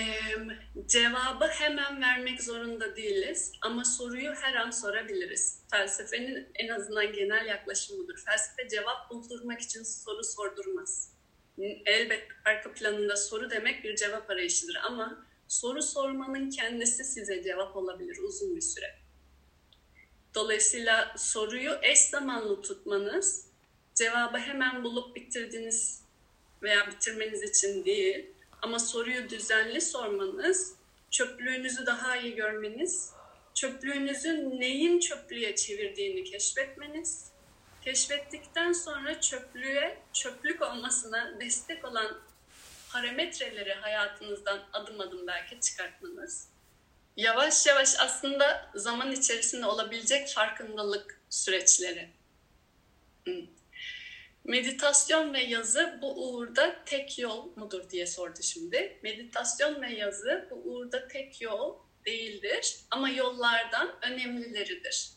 cevabı 0.88 1.48
hemen 1.48 2.02
vermek 2.02 2.44
zorunda 2.44 2.96
değiliz 2.96 3.52
ama 3.62 3.86
soruyu 3.86 4.34
her 4.34 4.54
an 4.56 4.72
sorabiliriz. 4.72 5.60
Felsefenin 5.72 6.48
en 6.56 6.68
azından 6.68 7.14
genel 7.14 7.46
yaklaşımıdır. 7.46 8.24
Felsefe 8.26 8.70
cevap 8.70 9.10
buldurmak 9.10 9.62
için 9.62 9.84
soru 9.84 10.24
sordurmaz. 10.24 11.14
Elbet 11.86 12.28
arka 12.46 12.74
planında 12.74 13.16
soru 13.16 13.50
demek 13.50 13.84
bir 13.84 13.96
cevap 13.96 14.30
arayışıdır 14.30 14.76
ama 14.76 15.26
soru 15.48 15.82
sormanın 15.82 16.50
kendisi 16.50 17.04
size 17.04 17.44
cevap 17.44 17.76
olabilir 17.76 18.18
uzun 18.18 18.56
bir 18.56 18.62
süre. 18.62 18.96
Dolayısıyla 20.36 21.16
soruyu 21.18 21.72
eş 21.82 22.00
zamanlı 22.00 22.62
tutmanız 22.62 23.48
cevabı 23.96 24.38
hemen 24.38 24.84
bulup 24.84 25.16
bitirdiniz 25.16 26.02
veya 26.62 26.88
bitirmeniz 26.88 27.44
için 27.44 27.86
değil 27.86 28.33
ama 28.64 28.80
soruyu 28.80 29.30
düzenli 29.30 29.82
sormanız, 29.82 30.76
çöplüğünüzü 31.12 31.86
daha 31.86 32.18
iyi 32.18 32.36
görmeniz, 32.36 33.12
çöplüğünüzün 33.54 34.62
neyin 34.62 35.00
çöplüğe 35.00 35.56
çevirdiğini 35.56 36.24
keşfetmeniz, 36.24 37.32
keşfettikten 37.82 38.72
sonra 38.72 39.22
çöplüğe, 39.22 39.98
çöplük 40.14 40.62
olmasına 40.62 41.40
destek 41.40 41.86
olan 41.86 42.20
parametreleri 42.92 43.74
hayatınızdan 43.74 44.60
adım 44.74 45.00
adım 45.00 45.28
belki 45.28 45.60
çıkartmanız, 45.60 46.48
yavaş 47.18 47.66
yavaş 47.66 47.96
aslında 48.00 48.72
zaman 48.76 49.12
içerisinde 49.12 49.66
olabilecek 49.66 50.30
farkındalık 50.30 51.22
süreçleri. 51.30 52.10
Meditasyon 54.46 55.34
ve 55.34 55.42
yazı 55.42 56.00
bu 56.02 56.28
uğurda 56.28 56.84
tek 56.86 57.20
yol 57.20 57.52
mudur 57.56 57.90
diye 57.90 58.08
sordu 58.08 58.40
şimdi. 58.42 59.00
Meditasyon 59.04 59.82
ve 59.82 59.94
yazı 59.94 60.48
bu 60.52 60.56
uğurda 60.56 61.08
tek 61.08 61.42
yol 61.42 61.76
değildir 62.06 62.76
ama 62.92 63.10
yollardan 63.10 63.96
önemlileridir. 64.02 65.10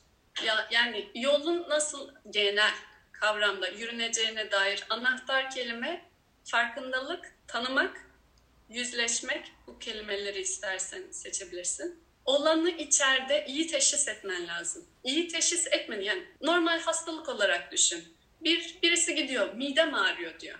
Ya, 0.45 0.69
yani 0.71 1.11
yolun 1.15 1.69
nasıl 1.69 2.11
genel 2.31 2.75
kavramda 3.13 3.69
yürüneceğine 3.69 4.51
dair 4.51 4.85
anahtar 4.91 5.51
kelime 5.51 6.11
farkındalık, 6.45 7.35
tanımak, 7.49 8.11
yüzleşmek 8.69 9.53
bu 9.67 9.79
kelimeleri 9.79 10.41
istersen 10.41 11.11
seçebilirsin. 11.11 12.03
Olanı 12.25 12.71
içeride 12.71 13.45
iyi 13.49 13.67
teşhis 13.67 14.09
etmen 14.09 14.47
lazım. 14.47 14.87
İyi 15.05 15.29
teşhis 15.29 15.67
etmeni 15.67 16.05
yani 16.05 16.25
normal 16.41 16.81
hastalık 16.81 17.29
olarak 17.29 17.73
düşün 17.73 18.16
bir 18.47 18.79
birisi 18.83 19.15
gidiyor, 19.15 19.55
midem 19.55 19.95
ağrıyor 19.95 20.41
diyor. 20.41 20.59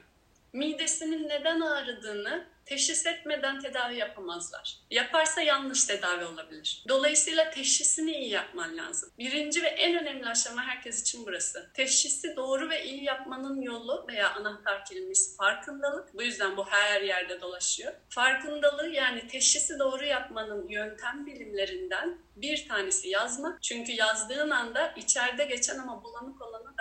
Midesinin 0.53 1.29
neden 1.29 1.61
ağrıdığını 1.61 2.47
teşhis 2.65 3.07
etmeden 3.07 3.61
tedavi 3.61 3.97
yapamazlar. 3.97 4.79
Yaparsa 4.91 5.43
yanlış 5.43 5.85
tedavi 5.85 6.25
olabilir. 6.25 6.85
Dolayısıyla 6.89 7.51
teşhisini 7.51 8.13
iyi 8.13 8.31
yapman 8.31 8.77
lazım. 8.77 9.11
Birinci 9.19 9.63
ve 9.63 9.67
en 9.67 9.99
önemli 9.99 10.27
aşama 10.27 10.63
herkes 10.63 11.03
için 11.03 11.27
burası. 11.27 11.71
Teşhisi 11.75 12.37
doğru 12.37 12.71
ve 12.71 12.85
iyi 12.85 13.05
yapmanın 13.05 13.63
yolu 13.63 14.05
veya 14.09 14.35
anahtar 14.35 14.85
kelimesi 14.85 15.37
farkındalık. 15.37 16.15
Bu 16.15 16.23
yüzden 16.23 16.57
bu 16.57 16.67
her 16.69 17.03
yerde 17.03 17.41
dolaşıyor. 17.41 17.93
Farkındalığı 18.09 18.89
yani 18.89 19.29
teşhisi 19.29 19.79
doğru 19.79 20.05
yapmanın 20.05 20.69
yöntem 20.69 21.27
bilimlerinden 21.27 22.19
bir 22.37 22.69
tanesi 22.69 23.09
yazmak. 23.09 23.63
Çünkü 23.63 23.93
yazdığın 23.93 24.51
anda 24.51 24.95
içeride 24.97 25.45
geçen 25.45 25.79
ama 25.79 26.05
bulanık 26.05 26.43
olanı 26.43 26.76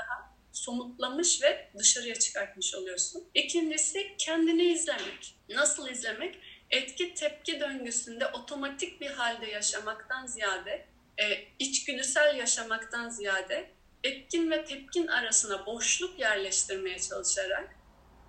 somutlamış 0.65 1.41
ve 1.43 1.71
dışarıya 1.77 2.15
çıkartmış 2.15 2.75
oluyorsun. 2.75 3.23
İkincisi 3.33 4.15
kendini 4.17 4.63
izlemek. 4.63 5.35
Nasıl 5.49 5.89
izlemek? 5.89 6.39
Etki 6.69 7.13
tepki 7.13 7.59
döngüsünde 7.59 8.27
otomatik 8.27 9.01
bir 9.01 9.09
halde 9.11 9.45
yaşamaktan 9.45 10.27
ziyade, 10.27 10.85
e, 11.17 11.25
içgüdüsel 11.59 12.35
yaşamaktan 12.35 13.09
ziyade 13.09 13.69
etkin 14.03 14.51
ve 14.51 14.65
tepkin 14.65 15.07
arasına 15.07 15.65
boşluk 15.65 16.19
yerleştirmeye 16.19 16.99
çalışarak 16.99 17.75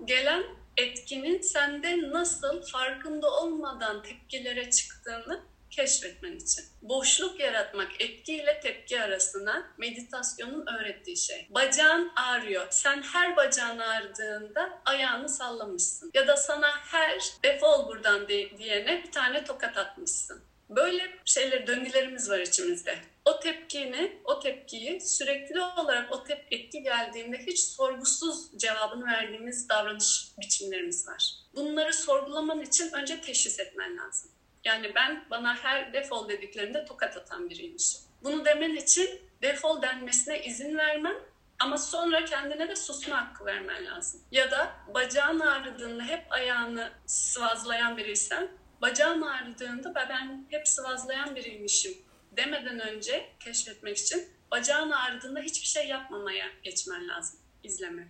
gelen 0.04 0.44
etkinin 0.76 1.40
sende 1.40 2.10
nasıl 2.10 2.62
farkında 2.62 3.30
olmadan 3.30 4.02
tepkilere 4.02 4.70
çıktığını 4.70 5.42
keşfetmen 5.70 6.36
için. 6.36 6.64
Boşluk 6.82 7.40
yaratmak 7.40 8.00
etkiyle 8.00 8.60
tepki 8.60 9.02
arasına 9.02 9.74
meditasyonun 9.78 10.66
öğrettiği 10.66 11.16
şey. 11.16 11.46
Bacağın 11.50 12.12
ağrıyor. 12.16 12.66
Sen 12.70 13.02
her 13.02 13.36
bacağın 13.36 13.78
ağrıdığında 13.78 14.82
ayağını 14.84 15.28
sallamışsın. 15.28 16.10
Ya 16.14 16.26
da 16.26 16.36
sana 16.36 16.68
her 16.84 17.22
defol 17.42 17.88
buradan 17.88 18.28
diyene 18.28 19.02
bir 19.06 19.12
tane 19.12 19.44
tokat 19.44 19.76
atmışsın. 19.76 20.42
Böyle 20.70 21.18
şeyler, 21.24 21.66
döngülerimiz 21.66 22.30
var 22.30 22.38
içimizde. 22.38 22.98
O 23.24 23.40
tepkini, 23.40 24.20
o 24.24 24.40
tepkiyi 24.40 25.00
sürekli 25.00 25.60
olarak 25.60 26.12
o 26.12 26.24
tep 26.24 26.46
etki 26.50 26.82
geldiğinde 26.82 27.38
hiç 27.46 27.60
sorgusuz 27.60 28.58
cevabını 28.58 29.06
verdiğimiz 29.06 29.68
davranış 29.68 30.32
biçimlerimiz 30.40 31.08
var. 31.08 31.34
Bunları 31.54 31.92
sorgulaman 31.92 32.60
için 32.60 32.92
önce 32.92 33.20
teşhis 33.20 33.60
etmen 33.60 33.96
lazım. 33.96 34.30
Yani 34.66 34.94
ben 34.94 35.24
bana 35.30 35.56
her 35.56 35.92
defol 35.92 36.28
dediklerinde 36.28 36.84
tokat 36.84 37.16
atan 37.16 37.50
biriymişim. 37.50 38.00
Bunu 38.22 38.44
demen 38.44 38.76
için 38.76 39.20
defol 39.42 39.82
denmesine 39.82 40.44
izin 40.44 40.76
vermem 40.76 41.16
ama 41.58 41.78
sonra 41.78 42.24
kendine 42.24 42.68
de 42.68 42.76
susma 42.76 43.16
hakkı 43.16 43.44
vermen 43.44 43.86
lazım. 43.86 44.20
Ya 44.32 44.50
da 44.50 44.72
bacağın 44.94 45.40
ağrıdığında 45.40 46.02
hep 46.02 46.32
ayağını 46.32 46.90
sıvazlayan 47.06 47.96
biriysen, 47.96 48.48
bacağım 48.82 49.22
ağrıdığında 49.22 49.94
ben 49.94 50.46
hep 50.50 50.68
sıvazlayan 50.68 51.36
biriymişim 51.36 51.98
demeden 52.32 52.80
önce 52.80 53.28
keşfetmek 53.40 53.96
için 53.96 54.28
bacağın 54.50 54.90
ağrıdığında 54.90 55.40
hiçbir 55.40 55.66
şey 55.66 55.88
yapmamaya 55.88 56.46
geçmen 56.62 57.08
lazım, 57.08 57.40
izleme. 57.62 58.08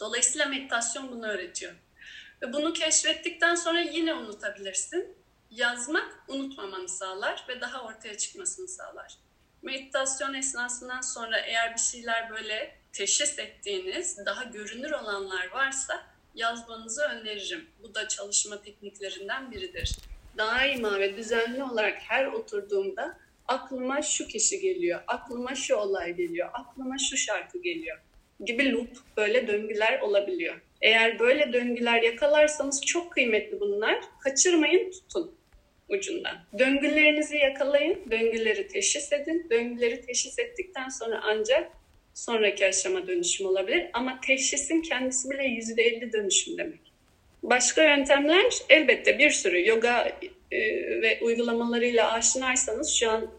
Dolayısıyla 0.00 0.46
meditasyon 0.46 1.10
bunu 1.10 1.26
öğretiyor. 1.26 1.74
Ve 2.42 2.52
bunu 2.52 2.72
keşfettikten 2.72 3.54
sonra 3.54 3.80
yine 3.80 4.14
unutabilirsin 4.14 5.17
yazmak 5.50 6.24
unutmamanı 6.28 6.88
sağlar 6.88 7.44
ve 7.48 7.60
daha 7.60 7.84
ortaya 7.84 8.16
çıkmasını 8.16 8.68
sağlar. 8.68 9.14
Meditasyon 9.62 10.34
esnasından 10.34 11.00
sonra 11.00 11.38
eğer 11.38 11.74
bir 11.74 11.80
şeyler 11.80 12.30
böyle 12.30 12.78
teşhis 12.92 13.38
ettiğiniz, 13.38 14.26
daha 14.26 14.44
görünür 14.44 14.90
olanlar 14.90 15.50
varsa 15.52 16.06
yazmanızı 16.34 17.02
öneririm. 17.02 17.66
Bu 17.82 17.94
da 17.94 18.08
çalışma 18.08 18.62
tekniklerinden 18.62 19.50
biridir. 19.50 19.96
Daima 20.38 21.00
ve 21.00 21.16
düzenli 21.16 21.64
olarak 21.64 21.98
her 21.98 22.26
oturduğumda 22.26 23.18
aklıma 23.48 24.02
şu 24.02 24.26
kişi 24.26 24.60
geliyor, 24.60 25.00
aklıma 25.06 25.54
şu 25.54 25.76
olay 25.76 26.16
geliyor, 26.16 26.50
aklıma 26.52 26.98
şu 26.98 27.16
şarkı 27.16 27.62
geliyor. 27.62 27.98
gibi 28.46 28.72
loop 28.72 28.96
böyle 29.16 29.48
döngüler 29.48 30.00
olabiliyor. 30.00 30.60
Eğer 30.80 31.18
böyle 31.18 31.52
döngüler 31.52 32.02
yakalarsanız 32.02 32.86
çok 32.86 33.12
kıymetli 33.12 33.60
bunlar. 33.60 34.00
Kaçırmayın, 34.20 34.90
tutun 34.90 35.37
ucundan. 35.88 36.36
Döngülerinizi 36.58 37.36
yakalayın, 37.36 38.10
döngüleri 38.10 38.68
teşhis 38.68 39.12
edin. 39.12 39.46
Döngüleri 39.50 40.00
teşhis 40.00 40.38
ettikten 40.38 40.88
sonra 40.88 41.20
ancak 41.24 41.70
sonraki 42.14 42.66
aşama 42.66 43.06
dönüşüm 43.06 43.46
olabilir. 43.46 43.86
Ama 43.92 44.20
teşhisin 44.26 44.82
kendisi 44.82 45.30
bile 45.30 45.42
%50 45.42 46.12
dönüşüm 46.12 46.58
demek. 46.58 46.80
Başka 47.42 47.82
yöntemler 47.82 48.52
elbette 48.68 49.18
bir 49.18 49.30
sürü 49.30 49.68
yoga 49.68 50.12
e, 50.52 50.58
ve 51.02 51.18
uygulamalarıyla 51.22 52.12
aşinaysanız 52.12 52.90
şu 52.90 53.10
an 53.10 53.30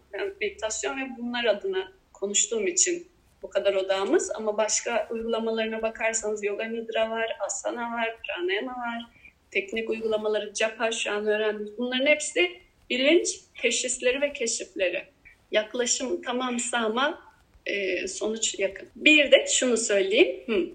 meditasyon 0.42 0.98
ve 0.98 1.10
bunlar 1.18 1.46
adına 1.46 1.92
konuştuğum 2.14 2.68
için 2.68 3.08
bu 3.42 3.50
kadar 3.50 3.74
odağımız 3.74 4.32
ama 4.36 4.58
başka 4.58 5.08
uygulamalarına 5.12 5.82
bakarsanız 5.82 6.44
yoga 6.44 6.64
nidra 6.64 7.10
var, 7.10 7.38
asana 7.40 7.92
var, 7.92 8.16
pranayama 8.24 8.72
var, 8.72 9.06
teknik 9.52 9.90
uygulamaları 9.90 10.54
japa 10.56 10.92
şu 10.92 11.12
an 11.12 11.28
öğrendik. 11.28 11.78
Bunların 11.78 12.06
hepsi 12.06 12.52
bilinç 12.90 13.40
teşhisleri 13.62 14.22
ve 14.22 14.34
keşifleri. 14.34 15.04
Yaklaşım 15.52 16.22
tamamsa 16.22 16.78
ama 16.78 17.30
e, 17.66 18.08
sonuç 18.08 18.60
yakın. 18.60 18.90
Bir 18.96 19.32
de 19.32 19.46
şunu 19.50 19.78
söyleyeyim. 19.78 20.44
Hı. 20.46 20.68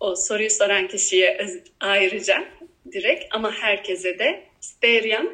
O 0.00 0.16
soruyu 0.16 0.50
soran 0.50 0.88
kişiye 0.88 1.62
ayrıca 1.80 2.44
direkt 2.92 3.24
ama 3.34 3.52
herkese 3.52 4.18
de 4.18 4.44
steryam 4.60 5.26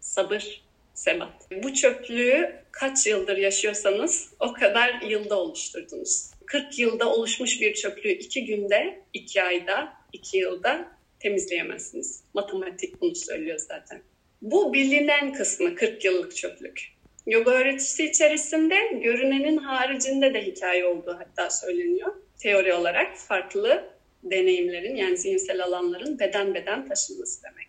sabır 0.00 0.62
sebat. 0.94 1.50
Bu 1.62 1.74
çöplüğü 1.74 2.54
kaç 2.70 3.06
yıldır 3.06 3.36
yaşıyorsanız 3.36 4.30
o 4.40 4.52
kadar 4.52 5.02
yılda 5.02 5.38
oluşturdunuz. 5.38 6.30
40 6.46 6.78
yılda 6.78 7.08
oluşmuş 7.08 7.60
bir 7.60 7.74
çöplüğü 7.74 8.10
iki 8.10 8.44
günde, 8.44 9.00
iki 9.12 9.42
ayda, 9.42 9.92
iki 10.12 10.38
yılda 10.38 10.99
temizleyemezsiniz. 11.20 12.24
Matematik 12.34 13.00
bunu 13.00 13.14
söylüyor 13.14 13.58
zaten. 13.58 14.02
Bu 14.42 14.72
bilinen 14.72 15.32
kısmı 15.32 15.74
40 15.74 16.04
yıllık 16.04 16.36
çöplük. 16.36 17.00
Yoga 17.26 17.50
öğretisi 17.50 18.04
içerisinde 18.04 18.74
görünenin 19.02 19.56
haricinde 19.56 20.34
de 20.34 20.46
hikaye 20.46 20.86
olduğu 20.86 21.18
hatta 21.18 21.50
söyleniyor. 21.50 22.12
Teori 22.38 22.74
olarak 22.74 23.16
farklı 23.16 23.84
deneyimlerin 24.22 24.96
yani 24.96 25.16
zihinsel 25.16 25.64
alanların 25.64 26.18
beden 26.18 26.54
beden 26.54 26.88
taşınması 26.88 27.42
demek. 27.42 27.68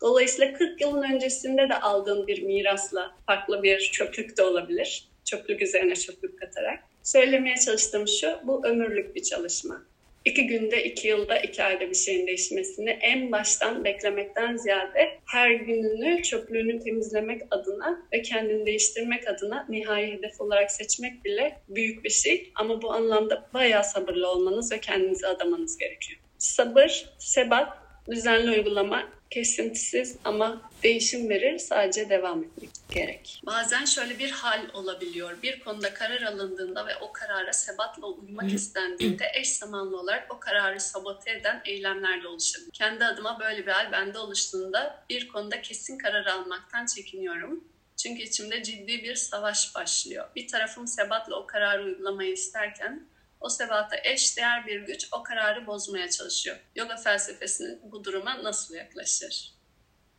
Dolayısıyla 0.00 0.52
40 0.52 0.80
yılın 0.80 1.02
öncesinde 1.02 1.68
de 1.68 1.80
aldığın 1.80 2.26
bir 2.26 2.42
mirasla 2.42 3.16
farklı 3.26 3.62
bir 3.62 3.78
çöplük 3.92 4.36
de 4.36 4.42
olabilir. 4.42 5.08
Çöplük 5.24 5.62
üzerine 5.62 5.96
çöplük 5.96 6.38
katarak. 6.38 6.78
Söylemeye 7.02 7.56
çalıştığım 7.56 8.08
şu, 8.08 8.38
bu 8.44 8.66
ömürlük 8.66 9.14
bir 9.14 9.22
çalışma. 9.22 9.86
İki 10.24 10.46
günde, 10.46 10.84
iki 10.84 11.08
yılda, 11.08 11.38
iki 11.38 11.62
ayda 11.64 11.90
bir 11.90 11.94
şeyin 11.94 12.26
değişmesini 12.26 12.90
en 12.90 13.32
baştan 13.32 13.84
beklemekten 13.84 14.56
ziyade 14.56 15.18
her 15.26 15.50
gününü 15.50 16.22
çöplüğünü 16.22 16.80
temizlemek 16.84 17.42
adına 17.50 18.02
ve 18.12 18.22
kendini 18.22 18.66
değiştirmek 18.66 19.28
adına 19.28 19.66
nihai 19.68 20.12
hedef 20.12 20.40
olarak 20.40 20.70
seçmek 20.70 21.24
bile 21.24 21.60
büyük 21.68 22.04
bir 22.04 22.10
şey. 22.10 22.52
Ama 22.54 22.82
bu 22.82 22.92
anlamda 22.92 23.48
bayağı 23.54 23.84
sabırlı 23.84 24.30
olmanız 24.30 24.72
ve 24.72 24.80
kendinizi 24.80 25.26
adamanız 25.26 25.78
gerekiyor. 25.78 26.20
Sabır, 26.38 27.14
sebat, 27.18 27.68
düzenli 28.10 28.50
uygulama 28.50 29.08
kesintisiz 29.30 30.16
ama 30.24 30.67
değişim 30.82 31.28
verir. 31.28 31.58
Sadece 31.58 32.08
devam 32.08 32.44
etmek 32.44 32.70
gerek. 32.90 33.40
Bazen 33.46 33.84
şöyle 33.84 34.18
bir 34.18 34.30
hal 34.30 34.66
olabiliyor. 34.72 35.42
Bir 35.42 35.60
konuda 35.60 35.94
karar 35.94 36.22
alındığında 36.22 36.86
ve 36.86 36.96
o 36.96 37.12
karara 37.12 37.52
sebatla 37.52 38.06
uymak 38.06 38.52
istendiğinde 38.52 39.24
eş 39.34 39.48
zamanlı 39.48 40.00
olarak 40.00 40.34
o 40.34 40.40
kararı 40.40 40.80
sabote 40.80 41.30
eden 41.30 41.62
eylemler 41.64 42.22
de 42.22 42.28
oluşabilir. 42.28 42.70
Kendi 42.72 43.04
adıma 43.04 43.40
böyle 43.40 43.66
bir 43.66 43.72
hal 43.72 43.92
bende 43.92 44.18
oluştuğunda 44.18 45.04
bir 45.10 45.28
konuda 45.28 45.62
kesin 45.62 45.98
karar 45.98 46.26
almaktan 46.26 46.86
çekiniyorum. 46.86 47.64
Çünkü 47.96 48.22
içimde 48.22 48.62
ciddi 48.62 49.02
bir 49.02 49.14
savaş 49.14 49.74
başlıyor. 49.74 50.28
Bir 50.36 50.48
tarafım 50.48 50.86
sebatla 50.86 51.36
o 51.36 51.46
kararı 51.46 51.84
uygulamayı 51.84 52.32
isterken 52.32 53.08
o 53.40 53.48
sebata 53.48 53.96
eş 54.04 54.36
değer 54.36 54.66
bir 54.66 54.80
güç 54.80 55.08
o 55.12 55.22
kararı 55.22 55.66
bozmaya 55.66 56.10
çalışıyor. 56.10 56.56
Yoga 56.76 56.96
felsefesinin 56.96 57.80
bu 57.92 58.04
duruma 58.04 58.44
nasıl 58.44 58.74
yaklaşır? 58.74 59.52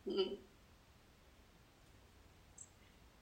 Hmm. 0.04 0.49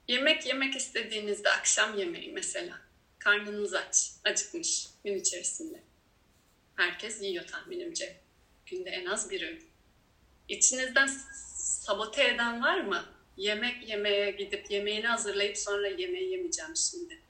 Yemek 0.09 0.45
yemek 0.45 0.75
istediğinizde 0.75 1.49
akşam 1.49 1.99
yemeği 1.99 2.31
mesela. 2.31 2.81
Karnınız 3.19 3.73
aç, 3.73 4.11
acıkmış 4.23 4.87
gün 5.03 5.15
içerisinde. 5.15 5.83
Herkes 6.75 7.21
yiyor 7.21 7.47
tahminimce. 7.47 8.17
Günde 8.65 8.89
en 8.89 9.05
az 9.05 9.29
bir 9.29 9.41
öğün. 9.41 9.69
İçinizden 10.47 11.07
sabote 11.57 12.27
eden 12.27 12.63
var 12.63 12.81
mı? 12.81 13.05
Yemek 13.37 13.89
yemeye 13.89 14.31
gidip 14.31 14.71
yemeğini 14.71 15.07
hazırlayıp 15.07 15.57
sonra 15.57 15.87
yemeği 15.87 16.31
yemeyeceğim 16.31 16.75
şimdi 16.75 17.21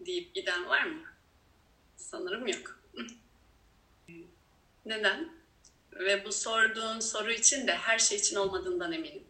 deyip 0.00 0.34
giden 0.34 0.68
var 0.68 0.84
mı? 0.84 1.04
Sanırım 1.96 2.46
yok. 2.46 2.80
Neden? 4.86 5.32
Ve 5.92 6.24
bu 6.24 6.32
sorduğun 6.32 7.00
soru 7.00 7.32
için 7.32 7.66
de 7.66 7.74
her 7.74 7.98
şey 7.98 8.18
için 8.18 8.36
olmadığından 8.36 8.92
eminim. 8.92 9.27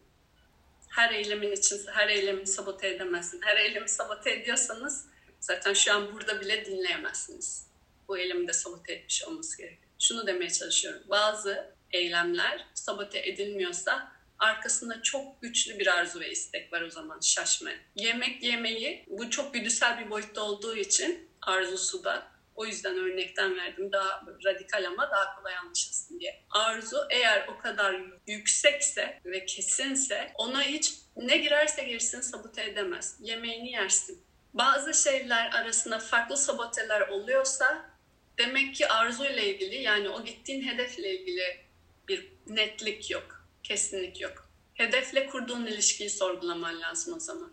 Her 0.99 1.11
eylemin 1.11 1.51
için, 1.51 1.81
her 1.87 2.09
eylemi 2.09 2.47
sabote 2.47 2.87
edemezsin. 2.87 3.41
Her 3.41 3.57
eylemi 3.57 3.89
sabote 3.89 4.31
ediyorsanız 4.31 5.05
zaten 5.39 5.73
şu 5.73 5.93
an 5.93 6.13
burada 6.13 6.41
bile 6.41 6.65
dinleyemezsiniz. 6.65 7.67
Bu 8.07 8.17
eylemi 8.17 8.47
de 8.47 8.53
sabote 8.53 8.93
etmiş 8.93 9.23
olması 9.23 9.57
gerekiyor. 9.57 9.91
Şunu 9.99 10.27
demeye 10.27 10.49
çalışıyorum. 10.49 11.01
Bazı 11.09 11.73
eylemler 11.91 12.67
sabote 12.73 13.19
edilmiyorsa 13.19 14.11
arkasında 14.39 15.01
çok 15.01 15.41
güçlü 15.41 15.79
bir 15.79 15.87
arzu 15.87 16.19
ve 16.19 16.31
istek 16.31 16.73
var 16.73 16.81
o 16.81 16.89
zaman 16.89 17.19
şaşma. 17.19 17.71
Yemek 17.95 18.43
yemeyi 18.43 19.05
bu 19.07 19.29
çok 19.29 19.53
güdüsel 19.53 19.99
bir 19.99 20.09
boyutta 20.09 20.41
olduğu 20.41 20.75
için 20.75 21.29
arzusu 21.41 22.03
da 22.03 22.27
o 22.59 22.65
yüzden 22.65 22.97
örnekten 22.97 23.57
verdim. 23.57 23.91
Daha 23.91 24.25
radikal 24.45 24.87
ama 24.87 25.11
daha 25.11 25.35
kolay 25.35 25.55
anlaşılsın 25.57 26.19
diye. 26.19 26.43
Arzu 26.49 26.97
eğer 27.09 27.47
o 27.47 27.57
kadar 27.57 28.01
yüksekse 28.27 29.19
ve 29.25 29.45
kesinse 29.45 30.31
ona 30.35 30.61
hiç 30.61 30.93
ne 31.15 31.37
girerse 31.37 31.83
girsin 31.83 32.21
sabote 32.21 32.63
edemez. 32.63 33.17
Yemeğini 33.19 33.71
yersin. 33.71 34.23
Bazı 34.53 34.93
şeyler 34.93 35.51
arasında 35.51 35.99
farklı 35.99 36.37
saboteler 36.37 37.01
oluyorsa 37.01 37.89
demek 38.37 38.75
ki 38.75 38.87
arzu 38.87 39.25
ile 39.25 39.53
ilgili 39.53 39.75
yani 39.75 40.09
o 40.09 40.23
gittiğin 40.25 40.61
hedefle 40.61 41.19
ilgili 41.19 41.65
bir 42.07 42.31
netlik 42.47 43.11
yok, 43.11 43.45
kesinlik 43.63 44.21
yok. 44.21 44.49
Hedefle 44.73 45.25
kurduğun 45.25 45.65
ilişkiyi 45.65 46.09
sorgulaman 46.09 46.81
lazım 46.81 47.13
o 47.13 47.19
zaman. 47.19 47.51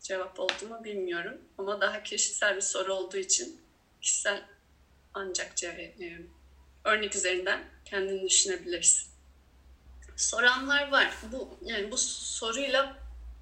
Cevap 0.00 0.40
oldu 0.40 0.68
mu 0.68 0.84
bilmiyorum 0.84 1.40
ama 1.58 1.80
daha 1.80 2.02
kişisel 2.02 2.56
bir 2.56 2.60
soru 2.60 2.94
olduğu 2.94 3.16
için 3.16 3.60
kişisel 4.00 4.42
ancak 5.14 5.56
cevaplıyorum. 5.56 6.30
Örnek 6.84 7.16
üzerinden 7.16 7.64
kendini 7.84 8.22
düşünebilirsin. 8.28 9.10
Soranlar 10.16 10.90
var. 10.90 11.14
Bu 11.32 11.58
yani 11.62 11.90
bu 11.90 11.96
soruyla 11.98 12.96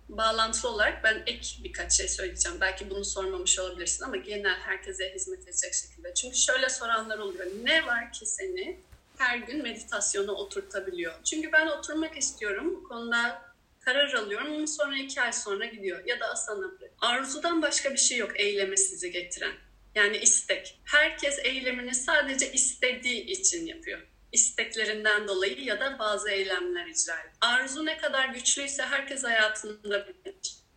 bağlantılı 0.09 0.71
olarak 0.71 1.05
ben 1.05 1.23
ek 1.27 1.49
birkaç 1.65 1.93
şey 1.93 2.09
söyleyeceğim. 2.09 2.61
Belki 2.61 2.91
bunu 2.91 3.05
sormamış 3.05 3.59
olabilirsin 3.59 4.05
ama 4.05 4.17
genel 4.17 4.59
herkese 4.61 5.15
hizmet 5.15 5.43
edecek 5.43 5.75
şekilde. 5.75 6.15
Çünkü 6.15 6.37
şöyle 6.37 6.69
soranlar 6.69 7.19
oluyor. 7.19 7.47
Ne 7.63 7.87
var 7.87 8.13
ki 8.13 8.27
seni 8.27 8.81
her 9.19 9.39
gün 9.39 9.63
meditasyona 9.63 10.33
oturtabiliyor? 10.33 11.25
Çünkü 11.25 11.53
ben 11.53 11.67
oturmak 11.67 12.19
istiyorum. 12.19 12.75
Bu 12.77 12.89
konuda 12.89 13.43
karar 13.81 14.13
alıyorum 14.15 14.53
ama 14.53 14.67
sonra 14.67 14.99
iki 14.99 15.21
ay 15.21 15.33
sonra 15.33 15.65
gidiyor. 15.65 16.05
Ya 16.07 16.21
da 16.21 16.27
asana 16.27 16.71
Arzudan 17.01 17.63
başka 17.63 17.93
bir 17.93 17.99
şey 17.99 18.19
yok 18.19 18.41
eyleme 18.41 18.77
sizi 18.77 19.11
getiren. 19.11 19.53
Yani 19.99 20.17
istek. 20.17 20.81
Herkes 20.85 21.39
eylemini 21.45 21.95
sadece 21.95 22.53
istediği 22.53 23.27
için 23.27 23.67
yapıyor. 23.67 24.01
İsteklerinden 24.33 25.29
dolayı 25.29 25.65
ya 25.65 25.81
da 25.81 25.99
bazı 25.99 26.31
eylemler 26.31 26.87
icra 26.87 27.15
ediyor. 27.15 27.35
Arzu 27.41 27.87
ne 27.87 27.99
kadar 27.99 28.29
güçlüyse 28.29 28.83
herkes 28.83 29.25
hayatında 29.25 30.09
bilir. 30.09 30.37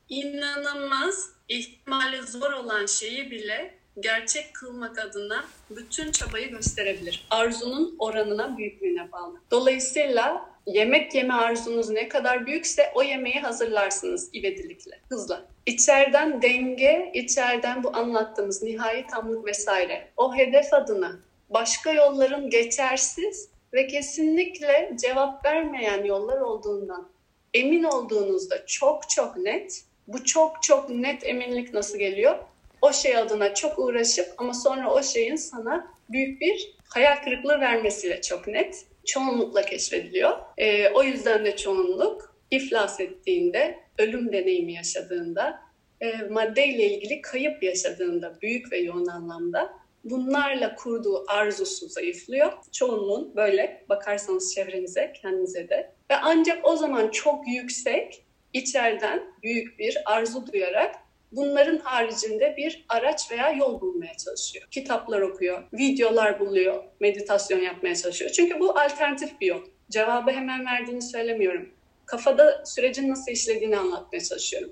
İnanılmaz, 0.10 1.30
ihtimali 1.48 2.22
zor 2.22 2.52
olan 2.52 2.86
şeyi 2.86 3.32
bile 3.32 3.80
gerçek 4.00 4.56
kılmak 4.56 5.00
adına 5.00 5.46
bütün 5.70 6.12
çabayı 6.12 6.50
gösterebilir. 6.50 7.28
Arzunun 7.30 7.96
oranına, 8.00 8.58
büyüklüğüne 8.58 9.12
bağlı. 9.12 9.42
Dolayısıyla 9.52 10.51
yemek 10.66 11.16
yeme 11.16 11.34
arzunuz 11.34 11.90
ne 11.90 12.10
kadar 12.10 12.46
büyükse 12.46 12.92
o 12.96 13.04
yemeği 13.04 13.40
hazırlarsınız 13.40 14.30
ivedilikle, 14.36 15.00
hızla. 15.10 15.46
İçeriden 15.66 16.42
denge, 16.42 17.12
içeriden 17.14 17.84
bu 17.84 17.96
anlattığımız 17.96 18.64
nihai 18.64 19.08
tamlık 19.08 19.46
vesaire. 19.46 20.08
O 20.18 20.36
hedef 20.36 20.74
adına 20.74 21.20
başka 21.50 21.92
yolların 21.92 22.50
geçersiz 22.50 23.50
ve 23.74 23.88
kesinlikle 23.88 24.92
cevap 25.02 25.46
vermeyen 25.46 26.04
yollar 26.04 26.42
olduğundan 26.42 27.10
emin 27.54 27.84
olduğunuzda 27.84 28.66
çok 28.66 29.10
çok 29.10 29.38
net, 29.38 29.84
bu 30.08 30.26
çok 30.26 30.64
çok 30.64 30.90
net 30.90 31.26
eminlik 31.26 31.74
nasıl 31.74 31.98
geliyor? 31.98 32.36
o 32.82 32.94
şey 32.94 33.18
adına 33.18 33.54
çok 33.54 33.80
uğraşıp 33.80 34.34
ama 34.38 34.54
sonra 34.54 34.94
o 34.94 35.04
şeyin 35.04 35.36
sana 35.36 35.88
büyük 36.10 36.42
bir 36.42 36.76
hayal 36.88 37.24
kırıklığı 37.24 37.60
vermesiyle 37.60 38.22
çok 38.22 38.48
net. 38.48 38.86
Çoğunlukla 39.06 39.62
keşfediliyor. 39.62 40.38
E, 40.58 40.90
o 40.90 41.04
yüzden 41.04 41.46
de 41.46 41.56
çoğunluk 41.56 42.36
iflas 42.52 43.00
ettiğinde, 43.00 43.80
ölüm 43.98 44.32
deneyimi 44.32 44.74
yaşadığında, 44.74 45.62
e, 46.02 46.18
maddeyle 46.18 46.86
ilgili 46.86 47.22
kayıp 47.22 47.64
yaşadığında 47.64 48.42
büyük 48.42 48.72
ve 48.72 48.78
yoğun 48.78 49.08
anlamda 49.08 49.74
bunlarla 50.04 50.76
kurduğu 50.76 51.24
arzusu 51.28 51.88
zayıflıyor. 51.88 52.52
Çoğunluğun 52.72 53.36
böyle 53.36 53.86
bakarsanız 53.90 54.56
çevrenize, 54.56 55.14
kendinize 55.22 55.70
de. 55.70 55.92
Ve 56.12 56.16
ancak 56.16 56.68
o 56.68 56.76
zaman 56.76 57.10
çok 57.10 57.48
yüksek, 57.48 58.26
içeriden 58.54 59.24
büyük 59.44 59.80
bir 59.80 59.98
arzu 60.06 60.48
duyarak 60.54 60.96
bunların 61.32 61.78
haricinde 61.78 62.54
bir 62.58 62.86
araç 62.90 63.32
veya 63.32 63.50
yol 63.50 63.82
bulmaya 63.82 64.18
çalışıyor. 64.18 64.68
Kitaplar 64.72 65.22
okuyor, 65.22 65.64
videolar 65.74 66.40
buluyor, 66.40 66.84
meditasyon 67.00 67.60
yapmaya 67.60 67.96
çalışıyor. 67.96 68.32
Çünkü 68.32 68.60
bu 68.60 68.80
alternatif 68.80 69.42
bir 69.42 69.48
yol. 69.48 69.62
Cevabı 69.90 70.32
hemen 70.32 70.66
verdiğini 70.66 71.02
söylemiyorum. 71.02 71.70
Kafada 72.06 72.66
sürecin 72.66 73.10
nasıl 73.10 73.32
işlediğini 73.32 73.78
anlatmaya 73.78 74.22
çalışıyorum. 74.24 74.72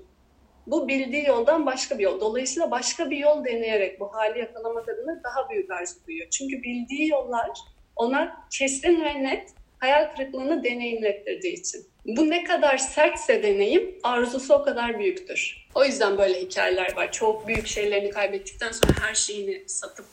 Bu 0.66 0.88
bildiği 0.88 1.26
yoldan 1.26 1.66
başka 1.66 1.98
bir 1.98 2.04
yol. 2.04 2.20
Dolayısıyla 2.20 2.70
başka 2.70 3.10
bir 3.10 3.16
yol 3.16 3.44
deneyerek 3.44 4.00
bu 4.00 4.14
hali 4.14 4.38
yakalamak 4.38 4.88
adına 4.88 5.22
daha 5.24 5.50
büyük 5.50 5.70
arzu 5.70 6.06
duyuyor. 6.06 6.28
Çünkü 6.30 6.62
bildiği 6.62 7.08
yollar 7.08 7.50
ona 7.96 8.46
kesin 8.58 9.04
ve 9.04 9.22
net 9.22 9.54
hayal 9.80 10.16
kırıklığını 10.16 10.64
deneyimlettirdiği 10.64 11.60
için. 11.60 11.86
Bu 12.04 12.30
ne 12.30 12.44
kadar 12.44 12.78
sertse 12.78 13.42
deneyim, 13.42 13.98
arzusu 14.02 14.54
o 14.54 14.64
kadar 14.64 14.98
büyüktür. 14.98 15.66
O 15.74 15.84
yüzden 15.84 16.18
böyle 16.18 16.40
hikayeler 16.40 16.96
var. 16.96 17.12
Çok 17.12 17.48
büyük 17.48 17.66
şeylerini 17.66 18.10
kaybettikten 18.10 18.72
sonra 18.72 18.92
her 19.00 19.14
şeyini 19.14 19.68
satıp 19.68 20.06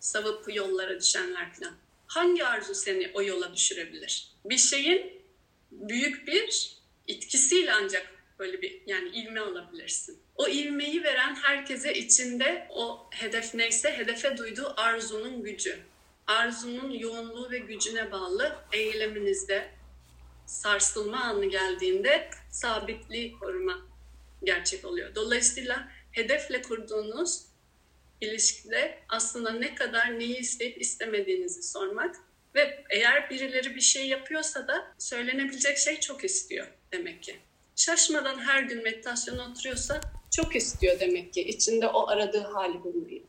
savup 0.00 0.54
yollara 0.54 1.00
düşenler 1.00 1.52
falan. 1.52 1.74
Hangi 2.06 2.44
arzu 2.44 2.74
seni 2.74 3.10
o 3.14 3.22
yola 3.22 3.54
düşürebilir? 3.54 4.32
Bir 4.44 4.58
şeyin 4.58 5.12
büyük 5.70 6.26
bir 6.26 6.76
etkisiyle 7.08 7.72
ancak 7.72 8.06
böyle 8.38 8.62
bir 8.62 8.82
yani 8.86 9.08
ilme 9.08 9.40
alabilirsin. 9.40 10.18
O 10.36 10.48
ilmeği 10.48 11.04
veren 11.04 11.34
herkese 11.34 11.94
içinde 11.94 12.66
o 12.70 13.06
hedef 13.10 13.54
neyse 13.54 13.92
hedefe 13.92 14.36
duyduğu 14.36 14.74
arzunun 14.76 15.42
gücü. 15.42 15.78
Arzunun 16.28 16.90
yoğunluğu 16.90 17.50
ve 17.50 17.58
gücüne 17.58 18.12
bağlı 18.12 18.56
eyleminizde 18.72 19.70
sarsılma 20.46 21.20
anı 21.20 21.46
geldiğinde 21.46 22.30
sabitliği 22.50 23.32
koruma 23.32 23.78
gerçek 24.44 24.84
oluyor. 24.84 25.14
Dolayısıyla 25.14 25.88
hedefle 26.12 26.62
kurduğunuz 26.62 27.42
ilişkide 28.20 28.98
aslında 29.08 29.50
ne 29.50 29.74
kadar 29.74 30.18
neyi 30.18 30.38
isteyip 30.38 30.80
istemediğinizi 30.80 31.62
sormak 31.62 32.16
ve 32.54 32.84
eğer 32.90 33.30
birileri 33.30 33.74
bir 33.74 33.80
şey 33.80 34.08
yapıyorsa 34.08 34.68
da 34.68 34.94
söylenebilecek 34.98 35.78
şey 35.78 36.00
çok 36.00 36.24
istiyor 36.24 36.66
demek 36.92 37.22
ki. 37.22 37.36
Şaşmadan 37.76 38.38
her 38.38 38.62
gün 38.62 38.82
meditasyon 38.82 39.38
oturuyorsa 39.38 40.00
çok 40.36 40.56
istiyor 40.56 41.00
demek 41.00 41.32
ki 41.32 41.42
içinde 41.42 41.86
o 41.86 42.08
aradığı 42.08 42.42
hali 42.42 42.82
bulmayı. 42.84 43.27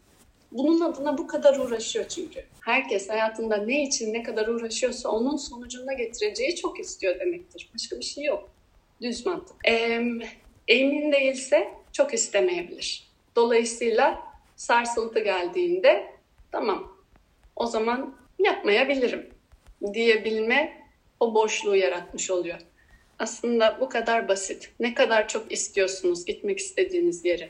Bunun 0.51 0.81
adına 0.81 1.17
bu 1.17 1.27
kadar 1.27 1.59
uğraşıyor 1.59 2.07
çünkü. 2.07 2.43
Herkes 2.62 3.09
hayatında 3.09 3.57
ne 3.57 3.83
için 3.83 4.13
ne 4.13 4.23
kadar 4.23 4.47
uğraşıyorsa 4.47 5.09
onun 5.09 5.35
sonucunda 5.35 5.93
getireceği 5.93 6.55
çok 6.55 6.79
istiyor 6.79 7.19
demektir. 7.19 7.69
Başka 7.73 7.97
bir 7.97 8.03
şey 8.03 8.23
yok. 8.23 8.49
Düz 9.01 9.25
mantık. 9.25 9.55
Ee, 9.67 10.03
emin 10.67 11.12
değilse 11.12 11.73
çok 11.93 12.13
istemeyebilir. 12.13 13.09
Dolayısıyla 13.35 14.19
sarsıntı 14.55 15.19
geldiğinde 15.19 16.07
tamam 16.51 16.97
o 17.55 17.65
zaman 17.65 18.15
yapmayabilirim 18.39 19.29
diyebilme 19.93 20.83
o 21.19 21.33
boşluğu 21.33 21.75
yaratmış 21.75 22.31
oluyor. 22.31 22.59
Aslında 23.19 23.77
bu 23.81 23.89
kadar 23.89 24.27
basit. 24.27 24.71
Ne 24.79 24.93
kadar 24.93 25.27
çok 25.27 25.51
istiyorsunuz 25.51 26.25
gitmek 26.25 26.59
istediğiniz 26.59 27.25
yere? 27.25 27.49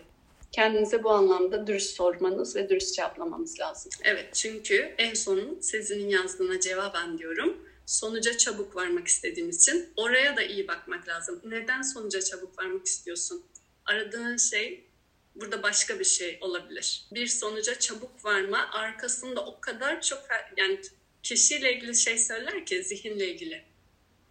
Kendinize 0.51 1.03
bu 1.03 1.09
anlamda 1.09 1.67
dürüst 1.67 1.95
sormanız 1.95 2.55
ve 2.55 2.69
dürüst 2.69 2.95
cevaplamanız 2.95 3.59
lazım. 3.59 3.91
Evet 4.03 4.33
çünkü 4.35 4.95
en 4.97 5.13
son 5.13 5.59
Sezin'in 5.62 6.09
yazdığına 6.09 6.59
cevaben 6.59 7.17
diyorum. 7.17 7.69
Sonuca 7.85 8.38
çabuk 8.38 8.75
varmak 8.75 9.07
istediğimiz 9.07 9.62
için 9.62 9.89
oraya 9.95 10.38
da 10.38 10.41
iyi 10.41 10.67
bakmak 10.67 11.07
lazım. 11.07 11.41
Neden 11.43 11.81
sonuca 11.81 12.21
çabuk 12.21 12.59
varmak 12.59 12.85
istiyorsun? 12.85 13.45
Aradığın 13.85 14.38
şey 14.38 14.89
burada 15.35 15.63
başka 15.63 15.99
bir 15.99 16.05
şey 16.05 16.38
olabilir. 16.41 17.07
Bir 17.12 17.27
sonuca 17.27 17.79
çabuk 17.79 18.25
varma 18.25 18.69
arkasında 18.71 19.45
o 19.45 19.59
kadar 19.62 20.01
çok 20.01 20.23
yani 20.57 20.81
kişiyle 21.23 21.73
ilgili 21.73 21.95
şey 21.95 22.17
söyler 22.17 22.65
ki 22.65 22.83
zihinle 22.83 23.27
ilgili. 23.27 23.63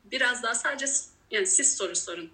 Biraz 0.05 0.43
daha 0.43 0.55
sadece 0.55 0.87
yani 1.31 1.47
siz 1.47 1.77
soru 1.77 1.97
sorun. 1.97 2.31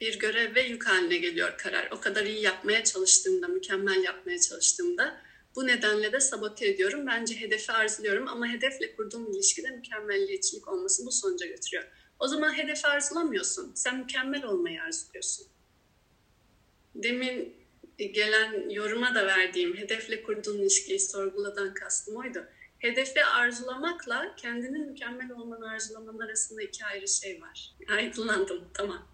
Bir 0.00 0.18
görev 0.18 0.54
ve 0.54 0.62
yük 0.62 0.86
haline 0.86 1.16
geliyor 1.16 1.58
karar. 1.58 1.88
O 1.90 2.00
kadar 2.00 2.24
iyi 2.24 2.40
yapmaya 2.40 2.84
çalıştığımda, 2.84 3.48
mükemmel 3.48 4.04
yapmaya 4.04 4.40
çalıştığımda 4.40 5.20
bu 5.56 5.66
nedenle 5.66 6.12
de 6.12 6.20
sabote 6.20 6.68
ediyorum. 6.68 7.06
Bence 7.06 7.40
hedefi 7.40 7.72
arzuluyorum 7.72 8.28
ama 8.28 8.48
hedefle 8.48 8.96
kurduğum 8.96 9.32
ilişkide 9.32 9.70
mükemmelliyetçilik 9.70 10.68
olması 10.68 11.06
bu 11.06 11.12
sonuca 11.12 11.46
götürüyor. 11.46 11.84
O 12.18 12.28
zaman 12.28 12.58
hedefi 12.58 12.86
arzulamıyorsun. 12.86 13.72
Sen 13.74 13.98
mükemmel 13.98 14.44
olmayı 14.44 14.82
arzuluyorsun. 14.82 15.46
Demin 16.94 17.54
gelen 17.98 18.70
yoruma 18.70 19.14
da 19.14 19.26
verdiğim 19.26 19.76
hedefle 19.76 20.22
kurduğun 20.22 20.58
ilişkiyi 20.58 21.00
sorguladan 21.00 21.74
kastım 21.74 22.16
oydu 22.16 22.46
hedefi 22.84 23.24
arzulamakla 23.24 24.34
kendinin 24.36 24.88
mükemmel 24.88 25.30
olmanı 25.30 25.70
arzulaman 25.70 26.18
arasında 26.18 26.62
iki 26.62 26.84
ayrı 26.84 27.08
şey 27.08 27.42
var. 27.42 27.74
Aydınlandım, 27.88 28.64
tamam. 28.74 29.08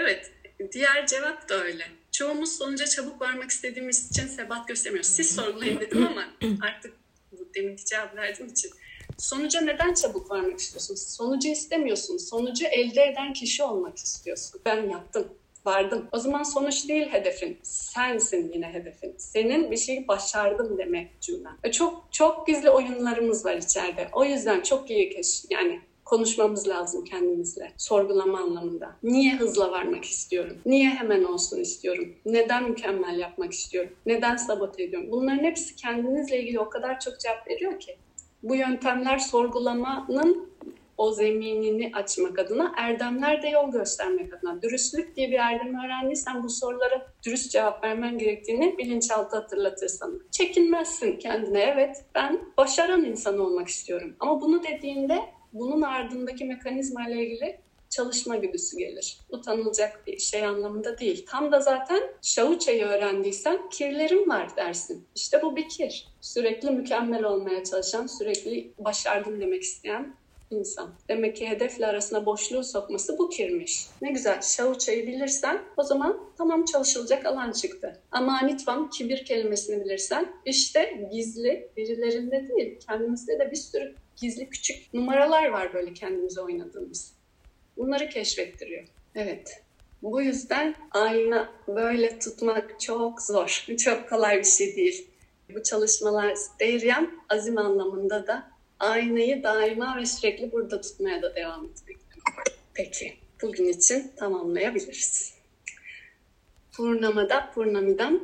Evet, 0.00 0.32
diğer 0.72 1.06
cevap 1.06 1.48
da 1.48 1.54
öyle. 1.64 1.84
Çoğumuz 2.12 2.56
sonuca 2.56 2.86
çabuk 2.86 3.20
varmak 3.20 3.50
istediğimiz 3.50 4.10
için 4.10 4.26
sebat 4.26 4.68
göstermiyoruz. 4.68 5.10
Siz 5.10 5.34
sorgulayın 5.34 5.80
dedim 5.80 6.06
ama 6.06 6.24
artık 6.62 6.94
bu 7.32 7.54
deminki 7.54 7.84
cevap 7.84 8.16
verdiğim 8.16 8.50
için. 8.50 8.70
Sonuca 9.18 9.60
neden 9.60 9.94
çabuk 9.94 10.30
varmak 10.30 10.58
istiyorsun? 10.58 10.94
Sonucu 10.94 11.48
istemiyorsun. 11.48 12.18
Sonucu 12.18 12.66
elde 12.66 13.02
eden 13.02 13.32
kişi 13.32 13.62
olmak 13.62 13.96
istiyorsun. 13.96 14.60
Ben 14.64 14.90
yaptım 14.90 15.28
vardım. 15.64 16.08
O 16.12 16.18
zaman 16.18 16.42
sonuç 16.42 16.88
değil 16.88 17.06
hedefin. 17.06 17.58
Sensin 17.62 18.52
yine 18.54 18.72
hedefin. 18.72 19.14
Senin 19.18 19.70
bir 19.70 19.76
şeyi 19.76 20.08
başardım 20.08 20.78
demek 20.78 21.20
cümlen. 21.20 21.56
E, 21.64 21.72
çok 21.72 22.04
çok 22.10 22.46
gizli 22.46 22.70
oyunlarımız 22.70 23.44
var 23.44 23.56
içeride. 23.56 24.08
O 24.12 24.24
yüzden 24.24 24.60
çok 24.60 24.90
iyi 24.90 25.10
keş 25.10 25.44
yani 25.50 25.80
konuşmamız 26.08 26.68
lazım 26.68 27.04
kendimizle. 27.04 27.72
Sorgulama 27.76 28.38
anlamında. 28.38 28.96
Niye 29.02 29.36
hızla 29.36 29.70
varmak 29.70 30.04
istiyorum? 30.04 30.56
Niye 30.66 30.90
hemen 30.90 31.24
olsun 31.24 31.60
istiyorum? 31.60 32.14
Neden 32.26 32.64
mükemmel 32.64 33.18
yapmak 33.18 33.52
istiyorum? 33.52 33.92
Neden 34.06 34.36
sabote 34.36 34.82
ediyorum? 34.82 35.08
Bunların 35.10 35.44
hepsi 35.44 35.76
kendinizle 35.76 36.42
ilgili 36.42 36.60
o 36.60 36.70
kadar 36.70 37.00
çok 37.00 37.20
cevap 37.20 37.48
veriyor 37.48 37.80
ki. 37.80 37.96
Bu 38.42 38.54
yöntemler 38.54 39.18
sorgulamanın 39.18 40.48
o 40.96 41.12
zeminini 41.12 41.90
açmak 41.94 42.38
adına, 42.38 42.74
erdemler 42.76 43.42
de 43.42 43.48
yol 43.48 43.72
göstermek 43.72 44.34
adına. 44.34 44.62
Dürüstlük 44.62 45.16
diye 45.16 45.30
bir 45.30 45.38
erdem 45.38 45.84
öğrendiysen 45.84 46.42
bu 46.42 46.48
sorulara 46.48 47.06
dürüst 47.26 47.52
cevap 47.52 47.84
vermen 47.84 48.18
gerektiğini 48.18 48.78
bilinçaltı 48.78 49.36
hatırlatır 49.36 49.88
sana. 49.88 50.14
Çekinmezsin 50.30 51.16
kendine. 51.16 51.60
Evet 51.60 52.04
ben 52.14 52.40
başaran 52.56 53.04
insan 53.04 53.38
olmak 53.38 53.68
istiyorum. 53.68 54.16
Ama 54.20 54.40
bunu 54.40 54.62
dediğinde 54.62 55.37
bunun 55.52 55.82
ardındaki 55.82 56.44
mekanizma 56.44 57.08
ile 57.08 57.26
ilgili 57.26 57.58
çalışma 57.90 58.36
güdüsü 58.36 58.78
gelir. 58.78 59.18
Utanılacak 59.30 60.06
bir 60.06 60.18
şey 60.18 60.46
anlamında 60.46 60.98
değil. 60.98 61.26
Tam 61.28 61.52
da 61.52 61.60
zaten 61.60 62.02
şavuçayı 62.22 62.84
öğrendiysen 62.84 63.68
kirlerim 63.70 64.28
var 64.28 64.56
dersin. 64.56 65.06
İşte 65.14 65.42
bu 65.42 65.56
bir 65.56 65.68
kir. 65.68 66.08
Sürekli 66.20 66.70
mükemmel 66.70 67.24
olmaya 67.24 67.64
çalışan, 67.64 68.06
sürekli 68.06 68.72
başardım 68.78 69.40
demek 69.40 69.62
isteyen 69.62 70.14
insan. 70.50 70.90
Demek 71.08 71.36
ki 71.36 71.48
hedefle 71.48 71.86
arasına 71.86 72.26
boşluğu 72.26 72.64
sokması 72.64 73.18
bu 73.18 73.28
kirmiş. 73.28 73.86
Ne 74.02 74.10
güzel 74.10 74.42
şavuçayı 74.42 75.06
bilirsen 75.06 75.62
o 75.76 75.82
zaman 75.82 76.20
tamam 76.38 76.64
çalışılacak 76.64 77.26
alan 77.26 77.52
çıktı. 77.52 78.00
Ama 78.12 78.38
anitvam 78.42 78.90
kibir 78.90 79.24
kelimesini 79.24 79.84
bilirsen 79.84 80.32
işte 80.44 81.08
gizli 81.12 81.68
birilerinde 81.76 82.48
değil 82.48 82.78
kendimizde 82.86 83.38
de 83.38 83.50
bir 83.50 83.56
sürü 83.56 83.94
gizli 84.20 84.50
küçük 84.50 84.94
numaralar 84.94 85.48
var 85.48 85.74
böyle 85.74 85.94
kendimize 85.94 86.40
oynadığımız. 86.40 87.12
Bunları 87.76 88.08
keşfettiriyor. 88.08 88.84
Evet. 89.14 89.62
Bu 90.02 90.22
yüzden 90.22 90.74
ayna 90.90 91.52
böyle 91.68 92.18
tutmak 92.18 92.80
çok 92.80 93.22
zor. 93.22 93.64
Çok 93.78 94.08
kolay 94.08 94.38
bir 94.38 94.44
şey 94.44 94.76
değil. 94.76 95.06
Bu 95.54 95.62
çalışmalar 95.62 96.34
Deryem 96.60 97.10
azim 97.28 97.58
anlamında 97.58 98.26
da 98.26 98.50
aynayı 98.78 99.42
daima 99.42 99.96
ve 99.96 100.06
sürekli 100.06 100.52
burada 100.52 100.80
tutmaya 100.80 101.22
da 101.22 101.34
devam 101.36 101.64
etmek. 101.64 101.96
Peki, 102.74 103.16
bugün 103.42 103.68
için 103.68 104.12
tamamlayabiliriz. 104.16 105.34
Purnamada 106.72 107.50
Purnamidam 107.54 108.20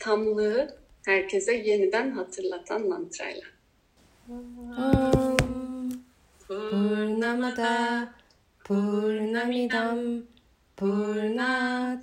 tamlığı 0.00 0.76
herkese 1.04 1.54
yeniden 1.54 2.10
hatırlatan 2.10 2.88
mantrayla. 2.88 3.55
Om 4.28 6.02
Purnamada 6.48 8.08
Purnamidam 8.64 10.24
Purnat 10.76 12.02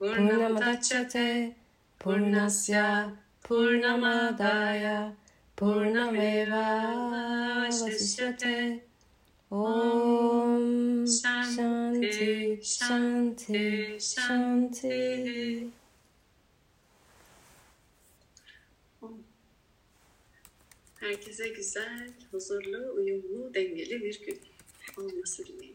Purnamadachyate 0.00 1.52
Purnasya 2.00 3.12
Purnamadaya 3.44 5.12
Purnameva 5.54 6.64
Vasishyate 7.68 8.80
Om 9.50 11.04
Shanti 11.04 12.58
Shanti 12.64 14.00
Shanti 14.00 15.70
Herkese 21.00 21.48
güzel, 21.48 22.10
huzurlu, 22.30 22.92
uyumlu, 22.96 23.54
dengeli 23.54 24.04
bir 24.04 24.20
gün 24.26 24.38
olması 24.96 25.46
dileğiyle. 25.46 25.67